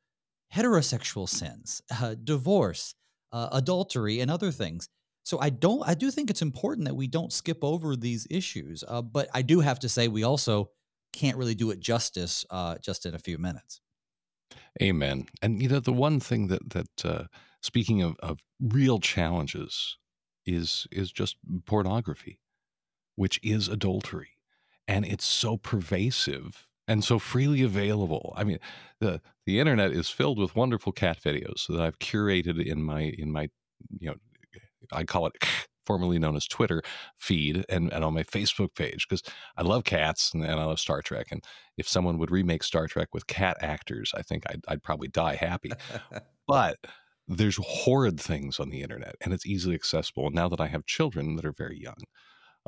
[0.54, 2.94] heterosexual sins, uh, divorce,
[3.32, 4.90] uh, adultery, and other things.
[5.24, 5.82] So I don't.
[5.88, 8.84] I do think it's important that we don't skip over these issues.
[8.88, 10.70] Uh, but I do have to say we also
[11.14, 13.80] can't really do it justice uh, just in a few minutes.
[14.82, 15.28] Amen.
[15.42, 17.24] And you know the one thing that that uh,
[17.62, 19.98] speaking of, of real challenges
[20.46, 22.40] is is just pornography,
[23.16, 24.32] which is adultery,
[24.88, 28.34] and it's so pervasive and so freely available.
[28.36, 28.60] I mean,
[29.00, 33.32] the the internet is filled with wonderful cat videos that I've curated in my in
[33.32, 33.50] my
[34.00, 34.16] you know
[34.92, 35.34] I call it
[35.86, 36.82] formerly known as Twitter
[37.18, 39.22] feed and, and on my Facebook page because
[39.58, 41.28] I love cats and, and, I love Star Trek.
[41.30, 41.44] And
[41.78, 45.36] if someone would remake Star Trek with cat actors, I think I'd, I'd probably die
[45.36, 45.72] happy.
[46.48, 46.78] but
[47.28, 50.28] there's horrid things on the internet and it's easily accessible.
[50.28, 51.98] And now that I have children that are very young,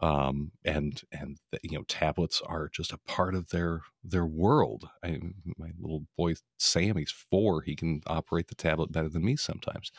[0.01, 4.89] um, and and you know tablets are just a part of their their world.
[5.03, 5.19] I,
[5.57, 7.61] my little boy Sam, he's four.
[7.61, 9.91] He can operate the tablet better than me sometimes.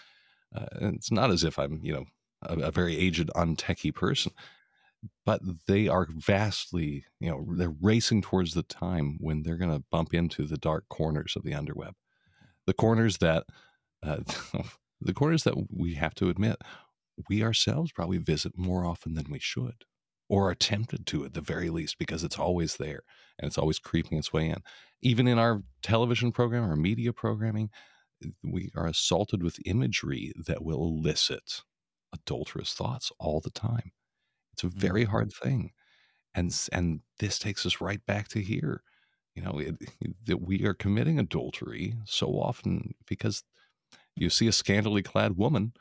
[0.55, 2.05] Uh, and it's not as if I'm you know
[2.43, 4.33] a, a very aged, untechy person,
[5.25, 9.85] but they are vastly you know they're racing towards the time when they're going to
[9.91, 11.93] bump into the dark corners of the underweb,
[12.67, 13.45] the corners that.
[14.03, 14.19] Uh,
[15.01, 16.57] the corners that we have to admit
[17.29, 19.85] we ourselves probably visit more often than we should
[20.29, 23.03] or are tempted to at the very least because it's always there
[23.39, 24.59] and it's always creeping its way in.
[25.03, 27.71] Even in our television program, our media programming,
[28.43, 31.63] we are assaulted with imagery that will elicit
[32.13, 33.93] adulterous thoughts all the time.
[34.53, 35.11] It's a very mm-hmm.
[35.11, 35.73] hard thing.
[36.35, 38.83] And, and this takes us right back to here.
[39.35, 39.77] You know, it,
[40.27, 43.43] that we are committing adultery so often because
[44.15, 45.73] you see a scantily clad woman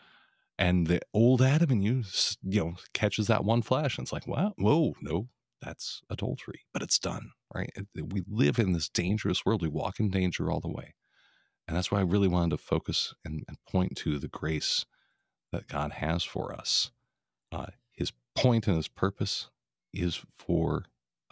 [0.58, 2.04] and the old Adam in you,
[2.43, 5.28] you know, catches that one flash, and it's like, wow, whoa, no,
[5.62, 7.71] that's adultery, but it's done, right?
[7.95, 9.62] We live in this dangerous world.
[9.62, 10.93] We walk in danger all the way,
[11.67, 14.86] and that's why I really wanted to focus and, and point to the grace
[15.51, 16.91] that God has for us.
[17.51, 19.49] Uh, his point and his purpose
[19.93, 20.86] is for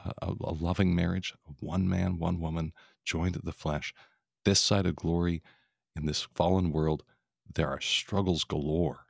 [0.04, 2.74] a, a loving marriage, one man, one woman,
[3.06, 3.93] joined at the flesh.
[4.46, 5.41] This side of glory
[5.96, 7.04] in this fallen world,
[7.54, 9.06] there are struggles galore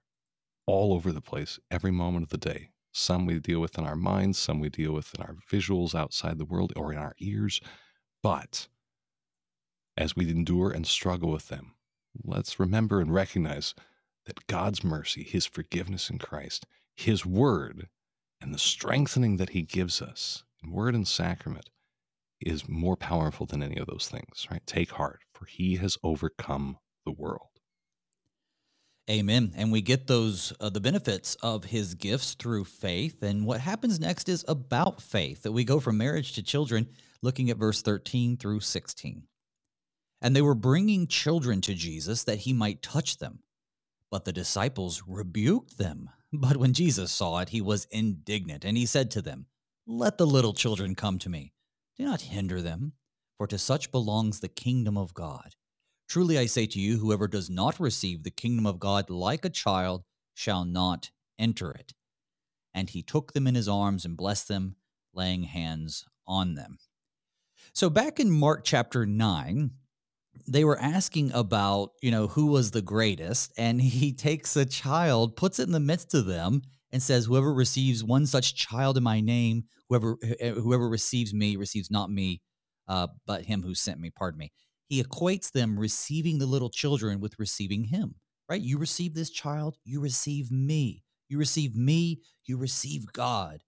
[0.65, 2.69] all over the place every moment of the day.
[2.91, 6.37] Some we deal with in our minds, some we deal with in our visuals outside
[6.37, 7.59] the world or in our ears.
[8.21, 8.67] But
[9.97, 11.73] as we endure and struggle with them,
[12.23, 13.73] let's remember and recognize
[14.25, 17.87] that God's mercy, His forgiveness in Christ, His word,
[18.41, 21.69] and the strengthening that He gives us in word and sacrament
[22.41, 24.65] is more powerful than any of those things, right?
[24.65, 27.47] Take heart, for He has overcome the world.
[29.09, 29.51] Amen.
[29.57, 33.21] And we get those uh, the benefits of his gifts through faith.
[33.21, 35.43] And what happens next is about faith.
[35.43, 36.87] That we go from marriage to children,
[37.21, 39.23] looking at verse 13 through 16.
[40.23, 43.39] And they were bringing children to Jesus that he might touch them.
[44.09, 46.09] But the disciples rebuked them.
[46.35, 49.45] But when Jesus saw it, he was indignant, and he said to them,
[49.85, 51.53] Let the little children come to me.
[51.95, 52.93] Do not hinder them,
[53.37, 55.53] for to such belongs the kingdom of God.
[56.07, 59.49] Truly I say to you, whoever does not receive the kingdom of God like a
[59.49, 61.93] child shall not enter it.
[62.73, 64.75] And he took them in his arms and blessed them,
[65.13, 66.79] laying hands on them.
[67.73, 69.71] So back in Mark chapter 9,
[70.47, 73.53] they were asking about, you know, who was the greatest.
[73.57, 77.53] And he takes a child, puts it in the midst of them, and says, Whoever
[77.53, 82.41] receives one such child in my name, whoever whoever receives me receives not me,
[82.87, 84.51] uh, but him who sent me, pardon me
[84.93, 88.15] he equates them receiving the little children with receiving him,
[88.49, 88.61] right?
[88.61, 91.03] You receive this child, you receive me.
[91.29, 93.63] You receive me, you receive God.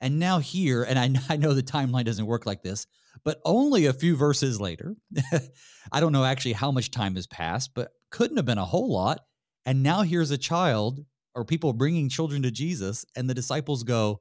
[0.00, 2.86] And now, here, and I, I know the timeline doesn't work like this,
[3.24, 4.96] but only a few verses later,
[5.92, 8.92] I don't know actually how much time has passed, but couldn't have been a whole
[8.92, 9.20] lot.
[9.64, 11.04] And now here's a child
[11.34, 14.20] or people bringing children to Jesus, and the disciples go,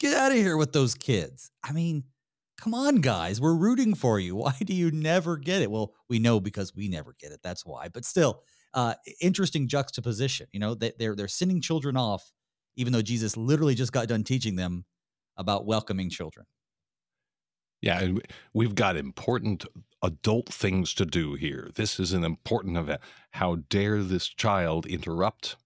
[0.00, 1.52] Get out of here with those kids.
[1.62, 2.02] I mean,
[2.58, 4.34] come on, guys, we're rooting for you.
[4.36, 5.70] Why do you never get it?
[5.70, 7.40] Well, we know because we never get it.
[7.42, 7.88] That's why.
[7.88, 8.42] But still,
[8.74, 10.46] uh, interesting juxtaposition.
[10.52, 12.32] You know, they, they're they're sending children off,
[12.76, 14.84] even though Jesus literally just got done teaching them
[15.36, 16.46] about welcoming children.
[17.82, 18.22] Yeah, and
[18.54, 19.66] we've got important
[20.02, 21.70] adult things to do here.
[21.74, 23.00] This is an important event.
[23.32, 25.56] How dare this child interrupt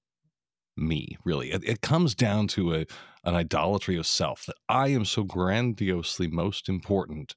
[0.77, 1.53] me, really?
[1.53, 2.87] It, it comes down to a
[3.27, 7.35] an idolatry of self, that I am so grandiosely most important.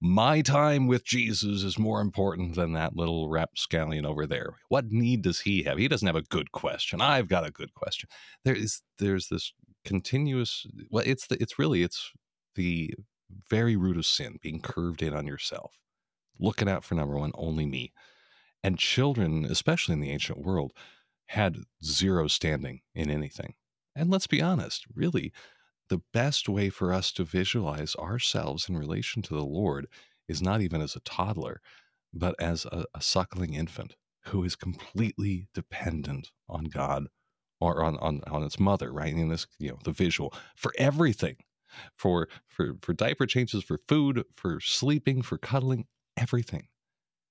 [0.00, 4.54] My time with Jesus is more important than that little rapscallion over there.
[4.68, 5.78] What need does he have?
[5.78, 7.00] He doesn't have a good question.
[7.00, 8.08] I've got a good question.
[8.44, 9.52] There is there's this
[9.84, 12.12] continuous well it's the, it's really it's
[12.54, 12.94] the
[13.48, 15.78] very root of sin, being curved in on yourself,
[16.38, 17.92] looking out for number one, only me.
[18.62, 20.72] And children, especially in the ancient world,
[21.26, 23.54] had zero standing in anything.
[23.94, 25.32] And let's be honest, really,
[25.88, 29.86] the best way for us to visualize ourselves in relation to the Lord
[30.28, 31.60] is not even as a toddler,
[32.12, 37.08] but as a, a suckling infant who is completely dependent on God
[37.60, 39.12] or on, on, on its mother, right?
[39.12, 41.36] In this, you know, the visual for everything,
[41.96, 46.68] for for for diaper changes, for food, for sleeping, for cuddling, everything.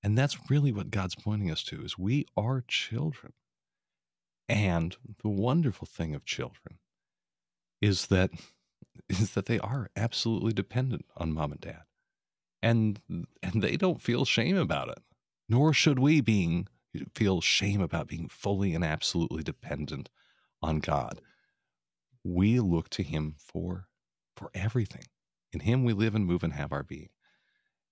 [0.02, 3.32] And that's really what God's pointing us to is we are children.
[4.48, 6.78] And the wonderful thing of children
[7.80, 8.30] is that
[9.08, 11.82] is that they are absolutely dependent on mom and dad.
[12.62, 13.00] And
[13.42, 14.98] and they don't feel shame about it.
[15.48, 16.68] Nor should we being
[17.14, 20.08] feel shame about being fully and absolutely dependent
[20.62, 21.20] on God.
[22.24, 23.86] We look to him for
[24.36, 25.04] for everything.
[25.52, 27.10] In him we live and move and have our being.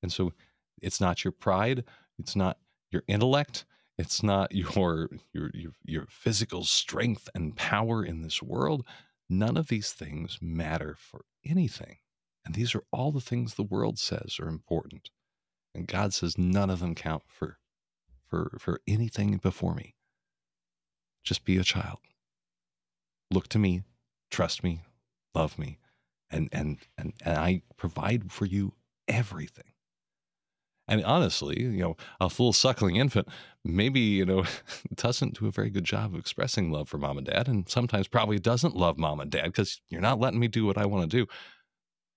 [0.03, 0.33] And so
[0.81, 1.85] it's not your pride,
[2.19, 2.59] it's not
[2.91, 3.65] your intellect,
[3.99, 8.87] it's not your your your, your physical strength and power in this world.
[9.29, 11.99] None of these things matter for anything.
[12.45, 15.11] And these are all the things the world says are important.
[15.75, 17.59] And God says none of them count for
[18.27, 19.95] for for anything before me.
[21.23, 21.99] Just be a child.
[23.31, 23.83] Look to me,
[24.31, 24.83] trust me,
[25.35, 25.79] love me,
[26.31, 28.75] and and and, and I provide for you
[29.09, 29.65] everything.
[30.89, 33.29] And honestly, you know, a full suckling infant
[33.65, 34.45] maybe, you know,
[34.95, 38.09] doesn't do a very good job of expressing love for mom and dad, and sometimes
[38.09, 41.09] probably doesn't love mom and dad because you're not letting me do what I want
[41.09, 41.27] to do.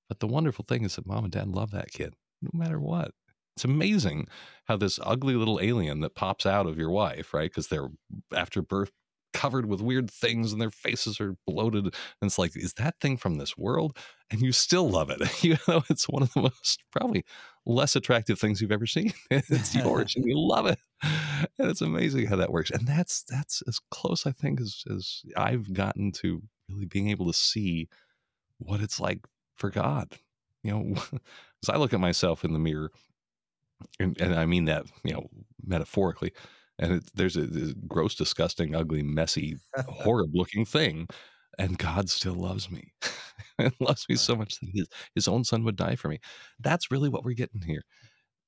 [0.09, 3.11] But the wonderful thing is that mom and dad love that kid no matter what.
[3.55, 4.27] It's amazing
[4.65, 7.49] how this ugly little alien that pops out of your wife, right?
[7.49, 7.89] Because they're
[8.35, 8.91] after birth
[9.33, 11.85] covered with weird things and their faces are bloated.
[11.85, 13.97] And it's like, is that thing from this world?
[14.31, 17.25] And you still love it, even though it's one of the most probably
[17.65, 19.13] less attractive things you've ever seen.
[19.31, 20.79] it's yours and you love it.
[21.59, 22.71] And it's amazing how that works.
[22.71, 27.27] And that's that's as close, I think, as, as I've gotten to really being able
[27.27, 27.89] to see
[28.57, 29.19] what it's like
[29.55, 30.17] for God.
[30.63, 30.95] You know,
[31.63, 32.91] as I look at myself in the mirror
[33.99, 35.29] and, and I mean that you know
[35.65, 36.33] metaphorically.
[36.83, 39.55] And it, there's a, a gross, disgusting, ugly, messy,
[39.87, 41.07] horrible looking thing,
[41.57, 42.91] and God still loves me,
[43.57, 46.19] and loves me so much that his, his own son would die for me.
[46.59, 47.83] That's really what we're getting here,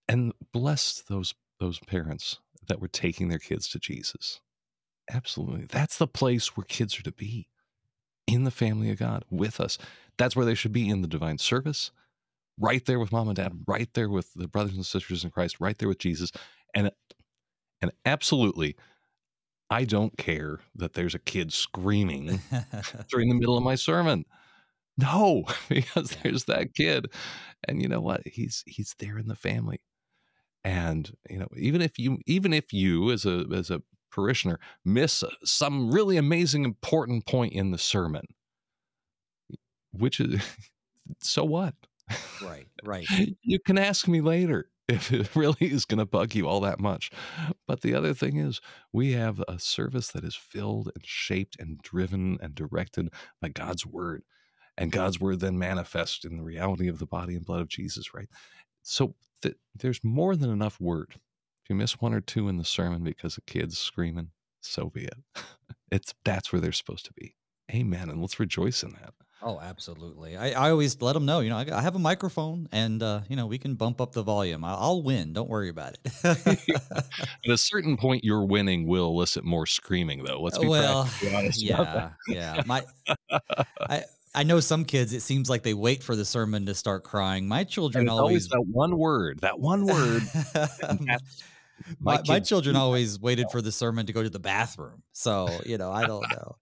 [0.10, 4.42] and bless those those parents that were taking their kids to Jesus.
[5.10, 7.48] Absolutely, that's the place where kids are to be,
[8.28, 9.78] in the family of God with us.
[10.18, 11.92] That's where they should be in the divine service
[12.60, 13.64] right there with mom and dad, mm.
[13.68, 16.32] right there with the brothers and sisters in Christ, right there with Jesus.
[16.74, 16.92] And
[17.86, 18.76] and absolutely,
[19.70, 22.42] I don't care that there's a kid screaming
[23.12, 24.26] during the middle of my sermon.
[24.98, 27.08] No, because there's that kid.
[27.68, 28.22] And you know what?
[28.26, 29.82] He's he's there in the family.
[30.64, 35.24] And you know, even if you even if you as a as a parishioner miss
[35.44, 38.26] some really amazing important point in the sermon,
[39.92, 40.42] which is
[41.20, 41.76] so what?
[42.42, 43.08] Right, right.
[43.44, 46.80] you can ask me later if it really is going to bug you all that
[46.80, 47.12] much.
[47.68, 48.62] But the other thing is,
[48.94, 53.10] we have a service that is filled and shaped and driven and directed
[53.42, 54.24] by God's word.
[54.78, 58.14] And God's word then manifests in the reality of the body and blood of Jesus,
[58.14, 58.28] right?
[58.84, 61.16] So th- there's more than enough word.
[61.64, 64.32] If you miss one or two in the sermon because a kid's screaming,
[64.62, 65.18] so be it.
[65.92, 67.36] It's that's where they're supposed to be.
[67.74, 68.10] Amen.
[68.10, 69.14] And let's rejoice in that.
[69.42, 70.38] Oh, absolutely.
[70.38, 73.22] I, I always let them know, you know, I, I have a microphone and, uh,
[73.28, 74.64] you know, we can bump up the volume.
[74.64, 75.34] I'll, I'll win.
[75.34, 76.12] Don't worry about it.
[76.24, 80.42] At a certain point, your winning will elicit more screaming, though.
[80.42, 81.62] Let's be well, honest.
[81.62, 82.64] yeah, yeah.
[82.66, 82.84] My,
[83.82, 87.04] I, I know some kids, it seems like they wait for the sermon to start
[87.04, 87.48] crying.
[87.48, 90.24] My children always, always, that one word, that one word.
[91.00, 91.18] my,
[92.00, 95.04] my, my children always waited for the sermon to go to the bathroom.
[95.12, 96.56] So, you know, I don't know.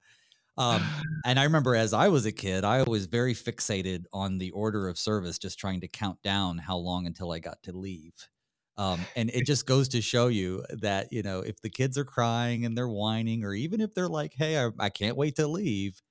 [0.58, 0.84] Um,
[1.26, 4.88] and I remember as I was a kid, I was very fixated on the order
[4.88, 8.14] of service, just trying to count down how long until I got to leave.
[8.78, 12.06] Um, and it just goes to show you that, you know, if the kids are
[12.06, 15.47] crying and they're whining, or even if they're like, hey, I, I can't wait to
[15.47, 16.01] leave,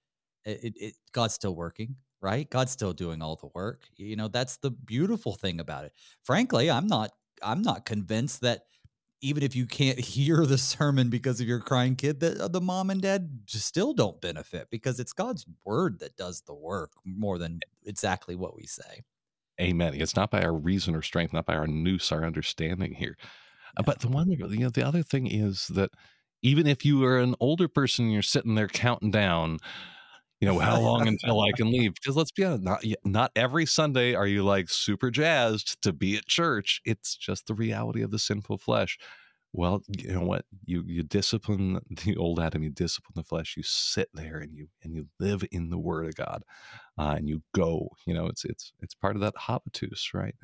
[0.45, 2.49] it, it, God's still working, right?
[2.49, 3.87] God's still doing all the work.
[3.97, 5.93] You know, that's the beautiful thing about it.
[6.25, 7.11] Frankly, I'm not,
[7.43, 8.63] I'm not convinced that
[9.23, 12.61] even if you can't hear the sermon because of your crying kid, that uh, the
[12.61, 17.39] mom and dad still don't benefit because it's God's word that does the work more
[17.39, 19.03] than exactly what we say.
[19.61, 19.95] Amen.
[19.95, 23.17] It's not by our reason or strength, not by our nous, our understanding here.
[23.77, 23.83] Uh, yeah.
[23.87, 25.91] But the one, you know, the other thing is that
[26.43, 29.59] even if you are an older person, you're sitting there counting down,
[30.43, 31.95] you know, how long until I can leave?
[31.95, 36.17] Because let's be honest, not not every Sunday are you like super jazzed to be
[36.17, 36.81] at church.
[36.85, 38.99] It's just the reality of the sinful flesh.
[39.53, 40.45] Well, you know what?
[40.65, 42.65] You you discipline the old Adam.
[42.65, 43.55] You discipline the flesh.
[43.57, 46.43] You sit there and you and you live in the Word of God,
[46.99, 47.91] uh, and you go.
[48.05, 50.35] You know, it's it's it's part of that habitus, right?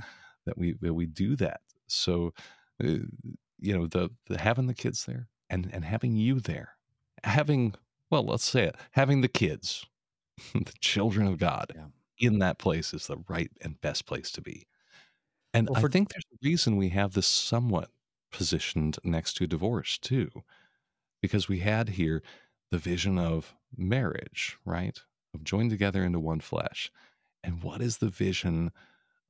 [0.46, 1.60] That we that we do that.
[1.88, 2.34] So,
[2.84, 3.02] uh,
[3.58, 6.76] you know, the, the having the kids there and and having you there,
[7.24, 7.74] having
[8.10, 9.86] well, let's say it, having the kids,
[10.54, 11.86] the children of God yeah.
[12.18, 14.66] in that place is the right and best place to be.
[15.54, 17.90] And well, for, I think there's a reason we have this somewhat
[18.30, 20.30] positioned next to divorce too,
[21.22, 22.22] because we had here
[22.70, 24.98] the vision of marriage, right?
[25.34, 26.90] Of joined together into one flesh.
[27.42, 28.72] And what is the vision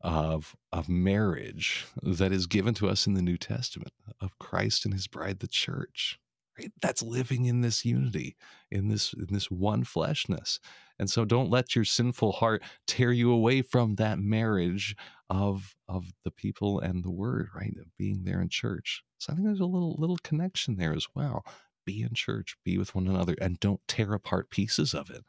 [0.01, 4.95] of of marriage that is given to us in the New Testament of Christ and
[4.95, 6.19] his bride the church?
[6.59, 6.73] Right?
[6.81, 8.37] That's living in this unity,
[8.71, 10.59] in this in this one fleshness.
[10.99, 14.97] And so don't let your sinful heart tear you away from that marriage
[15.31, 17.75] of of the people and the word, right?
[17.81, 19.03] Of being there in church.
[19.19, 21.45] So I think there's a little little connection there as well.
[21.85, 25.25] Be in church, be with one another, and don't tear apart pieces of it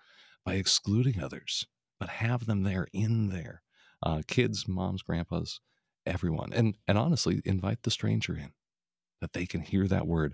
[0.45, 1.65] by excluding others,
[1.99, 3.61] but have them there in there.
[4.01, 5.59] Uh, kids, moms, grandpas,
[6.05, 6.51] everyone.
[6.53, 8.51] And and honestly, invite the stranger in
[9.21, 10.34] that they can hear that word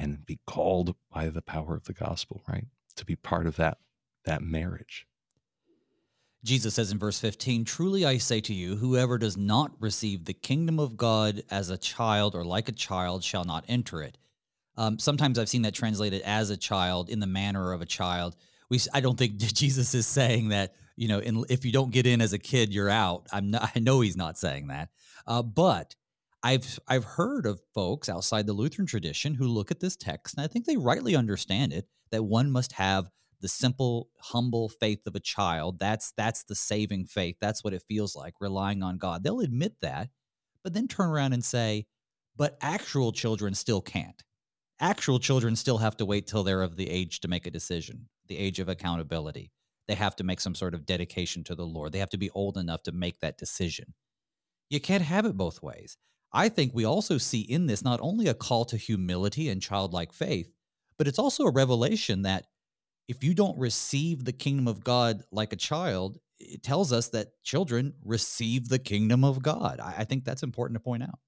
[0.00, 2.64] and be called by the power of the gospel, right?
[2.96, 3.78] To be part of that
[4.24, 5.06] that marriage.
[6.42, 10.32] Jesus says in verse 15, Truly I say to you, whoever does not receive the
[10.32, 14.16] kingdom of God as a child or like a child shall not enter it.
[14.76, 18.36] Um, sometimes I've seen that translated as a child in the manner of a child.
[18.70, 22.06] We, I don't think Jesus is saying that, you know, in, if you don't get
[22.06, 23.26] in as a kid, you're out.
[23.32, 24.88] I'm not, I know he's not saying that.
[25.26, 25.94] Uh, but
[26.42, 30.44] I've I've heard of folks outside the Lutheran tradition who look at this text and
[30.44, 33.10] I think they rightly understand it that one must have
[33.40, 35.78] the simple humble faith of a child.
[35.78, 37.36] That's that's the saving faith.
[37.40, 39.22] That's what it feels like relying on God.
[39.22, 40.08] They'll admit that
[40.62, 41.86] but then turn around and say
[42.36, 44.22] but actual children still can't.
[44.80, 48.08] Actual children still have to wait till they're of the age to make a decision
[48.28, 49.50] the age of accountability.
[49.88, 51.92] They have to make some sort of dedication to the Lord.
[51.92, 53.94] They have to be old enough to make that decision.
[54.70, 55.96] You can't have it both ways
[56.32, 60.12] I think we also see in this not only a call to humility and childlike
[60.12, 60.52] faith,
[60.96, 62.46] but it's also a revelation that
[63.08, 67.42] if you don't receive the kingdom of God like a child, it tells us that
[67.42, 69.80] children receive the kingdom of God.
[69.80, 71.18] I, think that's important to point out.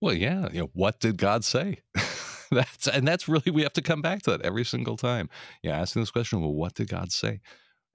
[0.00, 1.78] Well, yeah, you know, what did God say?
[2.50, 5.30] that's and that's really we have to come back to that every single time.
[5.62, 7.40] Yeah, asking this question, well, what did God say?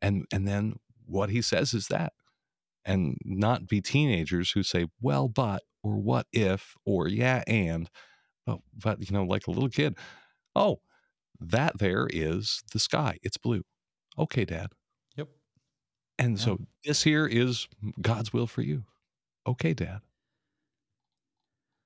[0.01, 2.13] And and then what he says is that.
[2.87, 7.89] And not be teenagers who say, well, but or what if or yeah and
[8.45, 9.97] but but you know like a little kid
[10.55, 10.79] oh
[11.39, 13.63] that there is the sky it's blue.
[14.17, 14.71] Okay dad.
[15.15, 15.27] Yep.
[16.17, 16.43] And yeah.
[16.43, 17.67] so this here is
[18.01, 18.83] god's will for you.
[19.45, 19.99] Okay dad.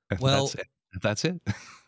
[0.10, 0.68] And well that's it,
[1.02, 1.42] that's it.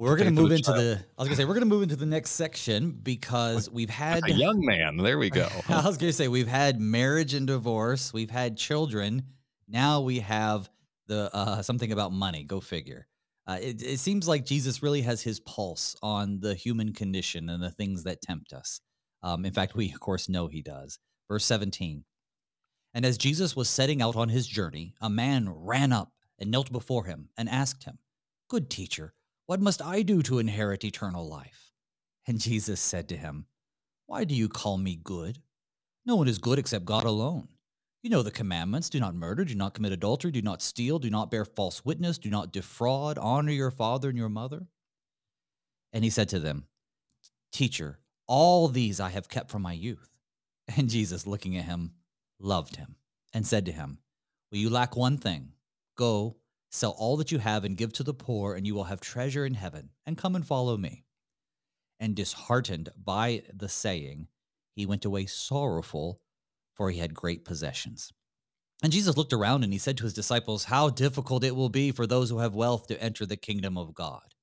[0.00, 0.98] We're going to move into the.
[1.18, 3.90] I was going to say we're going to move into the next section because we've
[3.90, 4.96] had a young man.
[4.96, 5.46] There we go.
[5.68, 8.10] I was going to say we've had marriage and divorce.
[8.10, 9.24] We've had children.
[9.68, 10.70] Now we have
[11.06, 12.44] the uh, something about money.
[12.44, 13.08] Go figure.
[13.46, 17.62] Uh, it, it seems like Jesus really has his pulse on the human condition and
[17.62, 18.80] the things that tempt us.
[19.22, 20.98] Um, in fact, we of course know he does.
[21.28, 22.04] Verse 17.
[22.94, 26.72] And as Jesus was setting out on his journey, a man ran up and knelt
[26.72, 27.98] before him and asked him,
[28.48, 29.12] Good teacher,
[29.50, 31.72] what must I do to inherit eternal life?
[32.24, 33.46] And Jesus said to him,
[34.06, 35.40] Why do you call me good?
[36.06, 37.48] No one is good except God alone.
[38.00, 41.10] You know the commandments do not murder, do not commit adultery, do not steal, do
[41.10, 44.68] not bear false witness, do not defraud, honor your father and your mother.
[45.92, 46.66] And he said to them,
[47.50, 47.98] Teacher,
[48.28, 50.10] all these I have kept from my youth.
[50.76, 51.90] And Jesus, looking at him,
[52.38, 52.94] loved him
[53.34, 53.98] and said to him,
[54.52, 55.54] Well, you lack one thing.
[55.96, 56.36] Go,
[56.70, 59.44] sell all that you have and give to the poor, and you will have treasure
[59.44, 61.04] in heaven, and come and follow me.
[61.98, 64.28] And disheartened by the saying,
[64.74, 66.20] he went away sorrowful
[66.74, 68.12] for he had great possessions.
[68.82, 71.92] And Jesus looked around and he said to his disciples, How difficult it will be
[71.92, 74.34] for those who have wealth to enter the kingdom of God.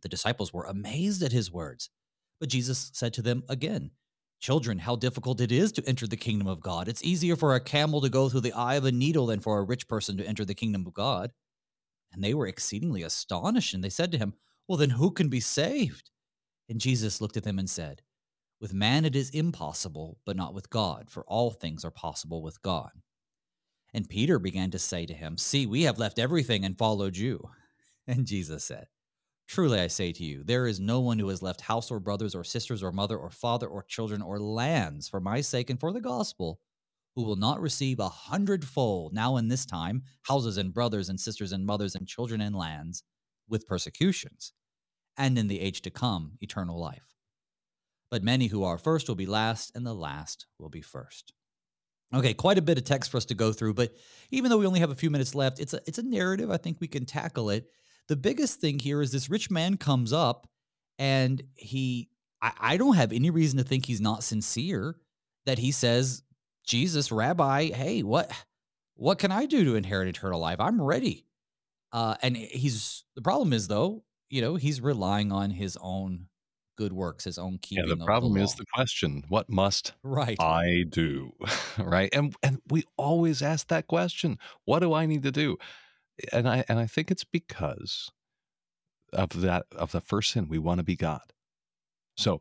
[0.00, 1.90] The disciples were amazed at his words.
[2.40, 3.90] But Jesus said to them again,
[4.40, 6.88] Children, how difficult it is to enter the kingdom of God.
[6.88, 9.58] It's easier for a camel to go through the eye of a needle than for
[9.58, 11.32] a rich person to enter the kingdom of God.
[12.12, 14.34] And they were exceedingly astonished, and they said to him,
[14.66, 16.10] Well, then who can be saved?
[16.68, 18.02] And Jesus looked at them and said,
[18.60, 22.62] with man it is impossible, but not with God, for all things are possible with
[22.62, 22.90] God.
[23.92, 27.50] And Peter began to say to him, See, we have left everything and followed you.
[28.08, 28.86] And Jesus said,
[29.48, 32.36] Truly I say to you, there is no one who has left house or brothers
[32.36, 35.92] or sisters or mother or father or children or lands for my sake and for
[35.92, 36.60] the gospel
[37.16, 41.50] who will not receive a hundredfold now in this time houses and brothers and sisters
[41.50, 43.02] and mothers and children and lands
[43.48, 44.52] with persecutions,
[45.16, 47.14] and in the age to come eternal life.
[48.10, 51.32] But many who are first will be last, and the last will be first.
[52.14, 53.94] Okay, quite a bit of text for us to go through, but
[54.30, 56.50] even though we only have a few minutes left, it's a it's a narrative.
[56.50, 57.66] I think we can tackle it.
[58.08, 60.46] The biggest thing here is this rich man comes up
[60.98, 62.10] and he
[62.40, 64.96] I, I don't have any reason to think he's not sincere
[65.46, 66.22] that he says,
[66.66, 68.30] Jesus, Rabbi, hey, what
[68.96, 70.60] what can I do to inherit eternal life?
[70.60, 71.26] I'm ready.
[71.92, 76.26] Uh, and he's the problem is though, you know, he's relying on his own
[76.76, 77.88] good works, his own keeping.
[77.88, 81.32] Yeah, the problem the is the question: What must right I do?
[81.78, 85.56] right, and and we always ask that question: What do I need to do?
[86.32, 88.10] And I and I think it's because
[89.12, 90.48] of that of the first sin.
[90.48, 91.32] We want to be God.
[92.16, 92.40] So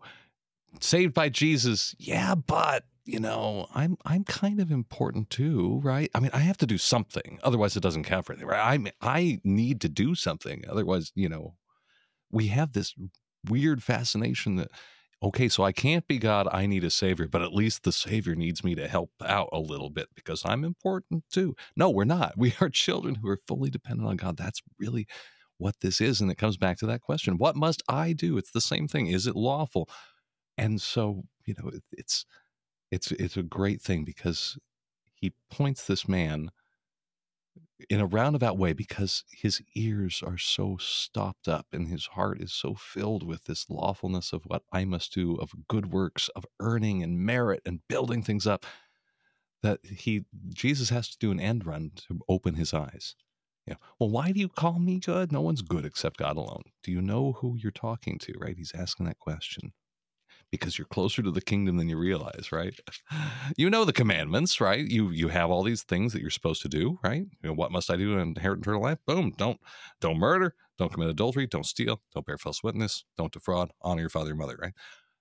[0.81, 6.09] saved by Jesus, yeah, but you know, I'm I'm kind of important too, right?
[6.15, 8.79] I mean, I have to do something, otherwise it doesn't count for anything, right?
[8.79, 11.55] I I need to do something, otherwise, you know,
[12.31, 12.93] we have this
[13.49, 14.71] weird fascination that
[15.23, 18.35] okay, so I can't be God, I need a savior, but at least the savior
[18.35, 21.55] needs me to help out a little bit because I'm important too.
[21.75, 22.33] No, we're not.
[22.37, 24.37] We are children who are fully dependent on God.
[24.37, 25.07] That's really
[25.57, 28.37] what this is, and it comes back to that question: What must I do?
[28.37, 29.07] It's the same thing.
[29.07, 29.89] Is it lawful?
[30.57, 32.25] And so, you know, it, it's
[32.95, 34.57] it's it's a great thing because
[35.13, 36.49] he points this man
[37.89, 42.53] in a roundabout way because his ears are so stopped up and his heart is
[42.53, 47.03] so filled with this lawfulness of what I must do, of good works, of earning
[47.03, 48.65] and merit and building things up,
[49.61, 50.23] that he
[50.53, 53.15] Jesus has to do an end run to open his eyes.
[53.67, 53.75] Yeah.
[53.99, 55.33] Well, why do you call me good?
[55.33, 56.63] No one's good except God alone.
[56.81, 58.33] Do you know who you're talking to?
[58.39, 58.55] Right?
[58.57, 59.73] He's asking that question
[60.51, 62.77] because you're closer to the kingdom than you realize, right?
[63.57, 64.85] You know the commandments, right?
[64.85, 67.21] You you have all these things that you're supposed to do, right?
[67.21, 68.97] You know, what must I do to inherit eternal life?
[69.05, 69.33] Boom!
[69.37, 69.59] Don't
[70.01, 74.09] don't murder, don't commit adultery, don't steal, don't bear false witness, don't defraud, honor your
[74.09, 74.73] father and mother, right?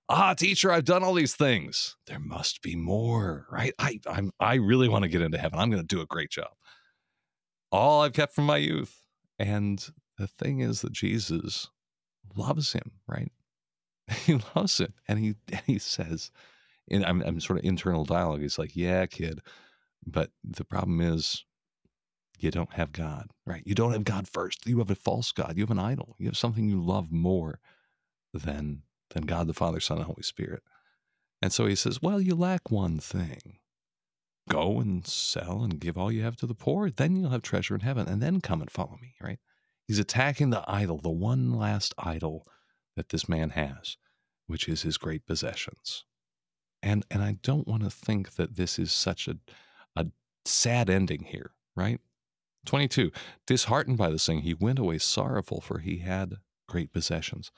[0.08, 1.96] Ah, teacher, I've done all these things.
[2.06, 3.72] There must be more, right?
[3.78, 5.58] I I'm I really want to get into heaven.
[5.58, 6.50] I'm going to do a great job.
[7.70, 9.02] All I've kept from my youth,
[9.38, 9.84] and
[10.18, 11.68] the thing is that Jesus
[12.36, 13.32] loves him, right?
[14.24, 16.30] he loves it, and he and he says,
[16.90, 18.40] and I'm I'm sort of internal dialogue.
[18.40, 19.40] He's like, "Yeah, kid,
[20.06, 21.44] but the problem is."
[22.40, 23.62] You don't have God, right?
[23.64, 24.66] You don't have God first.
[24.66, 25.54] You have a false God.
[25.56, 26.16] You have an idol.
[26.18, 27.60] You have something you love more
[28.34, 30.62] than than God the Father, Son, and Holy Spirit.
[31.40, 33.58] And so he says, Well, you lack one thing.
[34.48, 36.90] Go and sell and give all you have to the poor.
[36.90, 38.08] Then you'll have treasure in heaven.
[38.08, 39.38] And then come and follow me, right?
[39.86, 42.46] He's attacking the idol, the one last idol
[42.96, 43.96] that this man has,
[44.46, 46.04] which is his great possessions.
[46.82, 49.36] And and I don't want to think that this is such a
[49.96, 50.06] a
[50.44, 52.00] sad ending here, right?
[52.66, 53.10] 22.
[53.46, 56.36] Disheartened by this thing, he went away sorrowful, for he had
[56.68, 57.50] great possessions.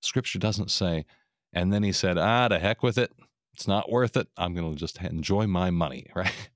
[0.00, 1.04] Scripture doesn't say,
[1.52, 3.12] and then he said, ah, to heck with it.
[3.54, 4.28] It's not worth it.
[4.36, 6.50] I'm going to just enjoy my money, right?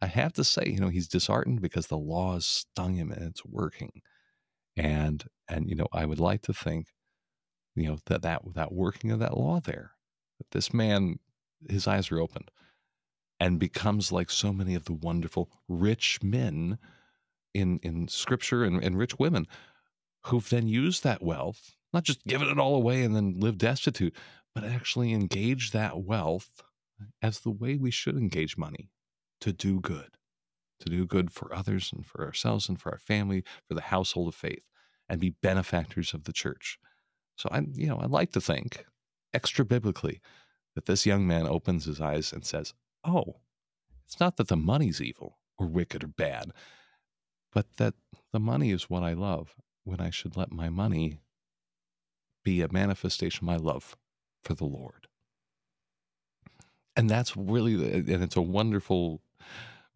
[0.00, 3.22] I have to say, you know, he's disheartened because the law has stung him and
[3.22, 4.02] it's working.
[4.76, 6.88] And, and, you know, I would like to think
[7.74, 9.92] you know that that that working of that law there
[10.38, 11.18] that this man
[11.68, 12.50] his eyes are opened
[13.40, 16.78] and becomes like so many of the wonderful rich men
[17.54, 19.46] in in scripture and, and rich women
[20.26, 24.14] who've then used that wealth not just given it all away and then live destitute
[24.54, 26.62] but actually engage that wealth
[27.22, 28.90] as the way we should engage money
[29.40, 30.16] to do good
[30.80, 34.28] to do good for others and for ourselves and for our family for the household
[34.28, 34.62] of faith
[35.08, 36.78] and be benefactors of the church
[37.36, 38.86] so I, you know, I like to think
[39.32, 40.20] extra biblically
[40.74, 42.74] that this young man opens his eyes and says,
[43.04, 43.40] "Oh,
[44.04, 46.52] it's not that the money's evil or wicked or bad,
[47.52, 47.94] but that
[48.32, 49.54] the money is what I love
[49.84, 51.20] when I should let my money
[52.44, 53.96] be a manifestation of my love
[54.42, 55.08] for the Lord."
[56.94, 59.22] And that's really, and it's a wonderful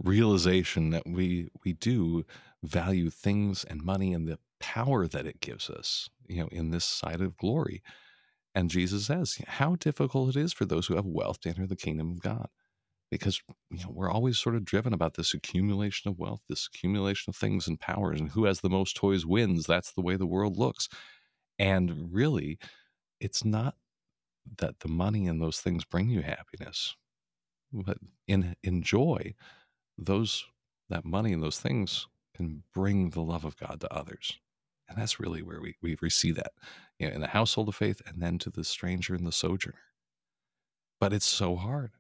[0.03, 2.25] realization that we we do
[2.63, 6.85] value things and money and the power that it gives us, you know, in this
[6.85, 7.83] side of glory.
[8.55, 11.77] And Jesus says how difficult it is for those who have wealth to enter the
[11.77, 12.49] kingdom of God.
[13.11, 13.41] Because
[13.71, 17.37] you know, we're always sort of driven about this accumulation of wealth, this accumulation of
[17.37, 19.67] things and powers, and who has the most toys wins.
[19.67, 20.89] That's the way the world looks.
[21.59, 22.59] And really,
[23.21, 23.77] it's not
[24.59, 26.97] that the money and those things bring you happiness,
[27.73, 29.35] but in in joy,
[29.99, 30.47] those
[30.89, 34.39] that money and those things can bring the love of God to others
[34.89, 36.53] And that's really where we, we, see that
[36.99, 39.79] you know, in the household of faith and then to the stranger and the sojourner.
[41.01, 41.93] But it's so hard.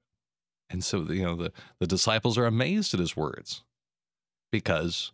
[0.70, 3.62] And so, you know, the, the disciples are amazed at his words
[4.50, 5.12] because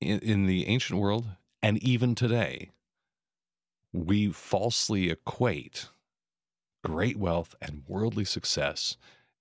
[0.00, 1.26] in, in the ancient world
[1.62, 2.70] and even today,
[3.92, 5.88] we falsely equate
[6.82, 8.96] great wealth and worldly success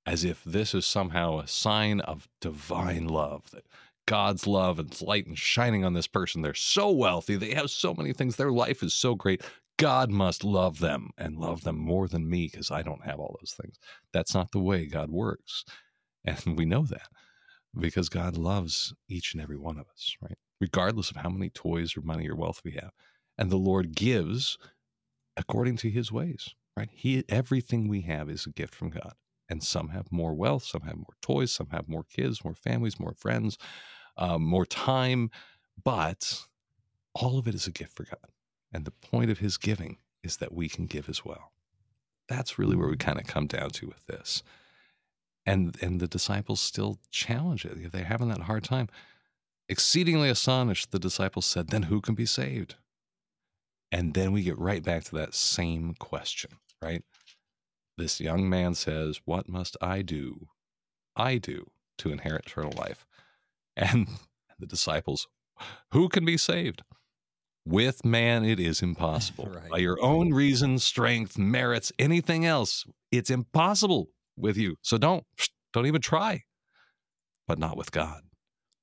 [0.06, 3.66] as if this is somehow a sign of divine love that
[4.06, 6.42] God's love and light and shining on this person.
[6.42, 7.36] They're so wealthy.
[7.36, 8.36] They have so many things.
[8.36, 9.42] Their life is so great.
[9.78, 13.38] God must love them and love them more than me because I don't have all
[13.40, 13.78] those things.
[14.14, 15.64] That's not the way God works.
[16.24, 17.08] And we know that
[17.80, 20.38] because God loves each and every one of us, right?
[20.60, 22.92] Regardless of how many toys or money or wealth we have.
[23.38, 24.58] And the Lord gives
[25.38, 26.90] according to his ways, right?
[26.92, 29.14] He everything we have is a gift from God.
[29.52, 33.02] And some have more wealth, some have more toys, some have more kids, more families,
[33.02, 33.58] more friends,
[34.16, 35.30] um, more time,
[35.84, 36.44] but
[37.14, 38.32] all of it is a gift for God.
[38.72, 41.52] And the point of his giving is that we can give as well.
[42.30, 44.42] That's really where we kind of come down to with this.
[45.46, 47.92] And and the disciples still challenge it.
[47.92, 48.88] They're having that hard time.
[49.68, 52.76] Exceedingly astonished, the disciples said, Then who can be saved?
[53.92, 57.04] And then we get right back to that same question, right?
[58.02, 60.48] This young man says, What must I do?
[61.16, 63.06] I do to inherit eternal life.
[63.78, 64.08] And
[64.58, 65.28] the disciples,
[65.92, 66.82] Who can be saved?
[67.64, 69.46] With man, it is impossible.
[69.54, 69.70] right.
[69.70, 74.78] By your own reason, strength, merits, anything else, it's impossible with you.
[74.82, 75.24] So don't,
[75.72, 76.42] don't even try.
[77.48, 78.24] But not with God.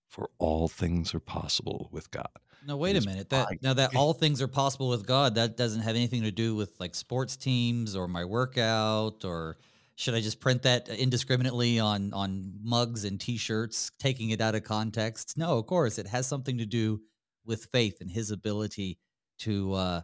[0.08, 2.30] For all things are possible with God.
[2.66, 3.28] No, wait a minute.
[3.30, 6.54] That now that all things are possible with God, that doesn't have anything to do
[6.54, 9.58] with like sports teams or my workout or
[9.96, 14.62] should I just print that indiscriminately on on mugs and t-shirts, taking it out of
[14.62, 15.36] context?
[15.36, 17.00] No, of course, it has something to do
[17.44, 18.98] with faith and his ability
[19.40, 20.00] to uh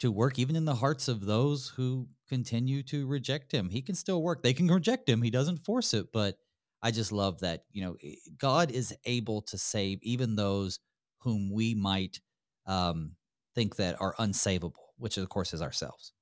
[0.00, 3.68] to work even in the hearts of those who continue to reject him.
[3.68, 4.42] He can still work.
[4.42, 5.22] They can reject him.
[5.22, 6.36] He doesn't force it, but
[6.82, 7.96] I just love that, you know,
[8.38, 10.80] God is able to save even those
[11.20, 12.20] whom we might
[12.66, 13.12] um,
[13.54, 16.12] think that are unsavable, which of course is ourselves.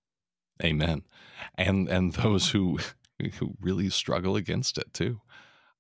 [0.63, 1.03] Amen.
[1.57, 2.79] And and those who
[3.39, 5.21] who really struggle against it too.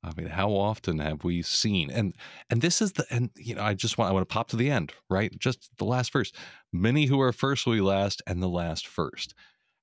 [0.03, 2.15] I mean, how often have we seen and
[2.49, 4.57] and this is the and you know I just want I want to pop to
[4.57, 6.33] the end right just the last verse.
[6.73, 9.35] Many who are first will be last, and the last first.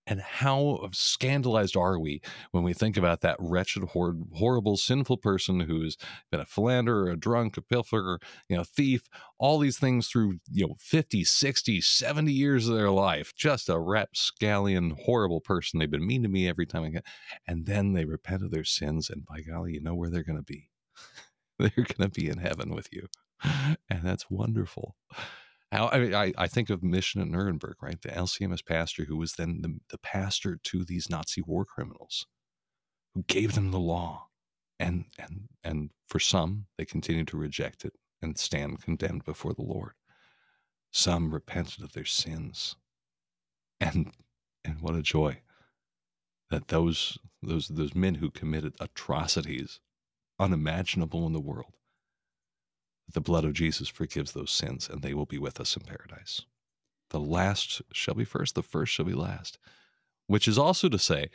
[0.08, 5.62] And how scandalized are we when we think about that wretched, hor- horrible, sinful person
[5.62, 5.98] who's
[6.32, 9.04] been a philanderer, a drunk, a pilferer, you know, thief,
[9.40, 13.34] all these things through, you know, 50, 60, 70 years of their life.
[13.36, 15.80] Just a rapscallion, horrible person.
[15.80, 17.06] They've been mean to me every time I get.
[17.48, 19.10] And then they repent of their sins.
[19.10, 20.70] And by golly, you know where they're going to be.
[21.60, 23.08] they're going to be in heaven with you.
[23.90, 24.96] And that's wonderful.
[25.76, 28.02] How I, I think of Mission at Nuremberg, right?
[28.02, 32.28] The LCMS pastor who was then the, the pastor to these Nazi war criminals,
[33.14, 34.28] who gave them the law,
[34.80, 39.64] and and and for some they continued to reject it and stand condemned before the
[39.64, 39.94] Lord.
[40.92, 42.78] Some repented of their sins,
[43.82, 44.14] and
[44.64, 45.42] and what a joy
[46.50, 49.82] that those those those men who committed atrocities
[50.40, 51.74] unimaginable in the world
[53.12, 56.42] the blood of Jesus forgives those sins, and they will be with us in paradise.
[57.10, 59.58] The last shall be first, the first shall be last.
[60.28, 61.30] Which is also to say,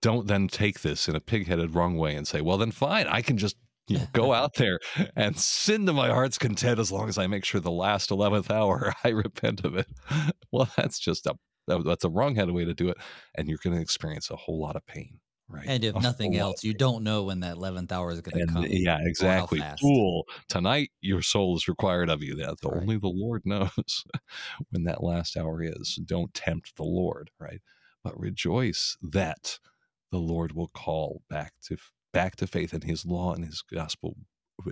[0.00, 3.22] don't then take this in a pig-headed wrong way and say, well, then fine, I
[3.22, 3.56] can just
[3.86, 4.80] you know, go out there
[5.16, 8.50] and sin to my heart's content as long as I make sure the last 11th
[8.50, 9.86] hour I repent of it.
[10.50, 11.34] Well, that's just a
[11.68, 12.96] that's a wrong-headed way to do it,
[13.36, 15.20] and you're going to experience a whole lot of pain.
[15.52, 15.66] Right.
[15.66, 18.66] And if nothing else, you don't know when that 11th hour is going to come.
[18.68, 19.62] Yeah, exactly.
[19.80, 20.24] Fool.
[20.48, 22.36] Tonight, your soul is required of you.
[22.36, 22.80] That right.
[22.80, 24.04] only the Lord knows
[24.70, 26.00] when that last hour is.
[26.04, 27.60] Don't tempt the Lord, right?
[28.02, 29.58] But rejoice that
[30.10, 31.76] the Lord will call back to
[32.12, 34.16] back to faith in his law and his gospel.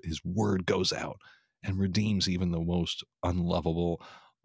[0.03, 1.18] His word goes out
[1.62, 4.01] and redeems even the most unlovable,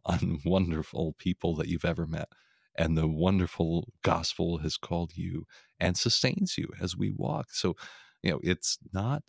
[0.05, 2.29] unwonderful people that you've ever met
[2.77, 5.45] and the wonderful gospel has called you
[5.79, 7.47] and sustains you as we walk.
[7.51, 7.75] So,
[8.21, 9.23] you know, it's not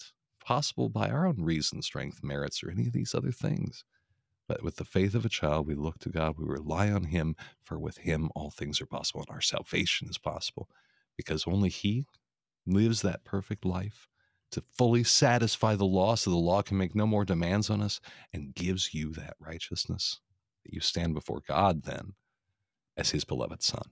[0.44, 3.84] possible by our own reason, strength, merits, or any of these other things.
[4.48, 7.34] But with the faith of a child, we look to God, we rely on Him,
[7.64, 10.68] for with Him all things are possible, and our salvation is possible
[11.16, 12.04] because only He
[12.66, 14.08] lives that perfect life
[14.52, 18.00] to fully satisfy the law so the law can make no more demands on us
[18.32, 20.20] and gives you that righteousness
[20.64, 22.14] that you stand before God then
[22.96, 23.90] as his beloved son.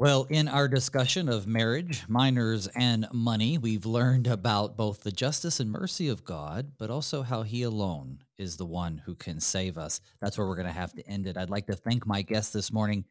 [0.00, 5.60] Well, in our discussion of marriage, minors, and money, we've learned about both the justice
[5.60, 9.76] and mercy of God, but also how He alone is the one who can save
[9.76, 10.00] us.
[10.18, 11.36] That's where we're going to have to end it.
[11.36, 13.04] I'd like to thank my guest this morning,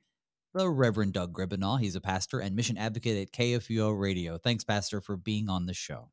[0.55, 1.79] the Reverend Doug Griebenaw.
[1.79, 4.39] He's a pastor and mission advocate at KFUO Radio.
[4.39, 6.09] Thanks, Pastor, for being on the show.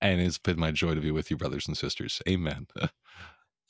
[0.00, 2.22] And it's been my joy to be with you, brothers and sisters.
[2.26, 2.66] Amen.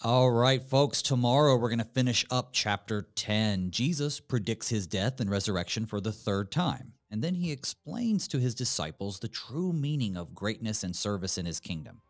[0.03, 3.71] All right, folks, tomorrow we're going to finish up chapter 10.
[3.71, 8.39] Jesus predicts his death and resurrection for the third time, and then he explains to
[8.39, 12.03] his disciples the true meaning of greatness and service in his kingdom.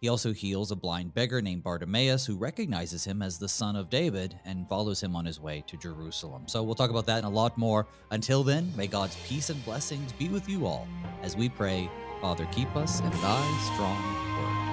[0.00, 3.90] He also heals a blind beggar named Bartimaeus who recognizes him as the son of
[3.90, 6.44] David and follows him on his way to Jerusalem.
[6.46, 7.86] So we'll talk about that and a lot more.
[8.10, 10.86] Until then, may God's peace and blessings be with you all
[11.22, 13.96] as we pray, Father, keep us in thy strong
[14.38, 14.69] word.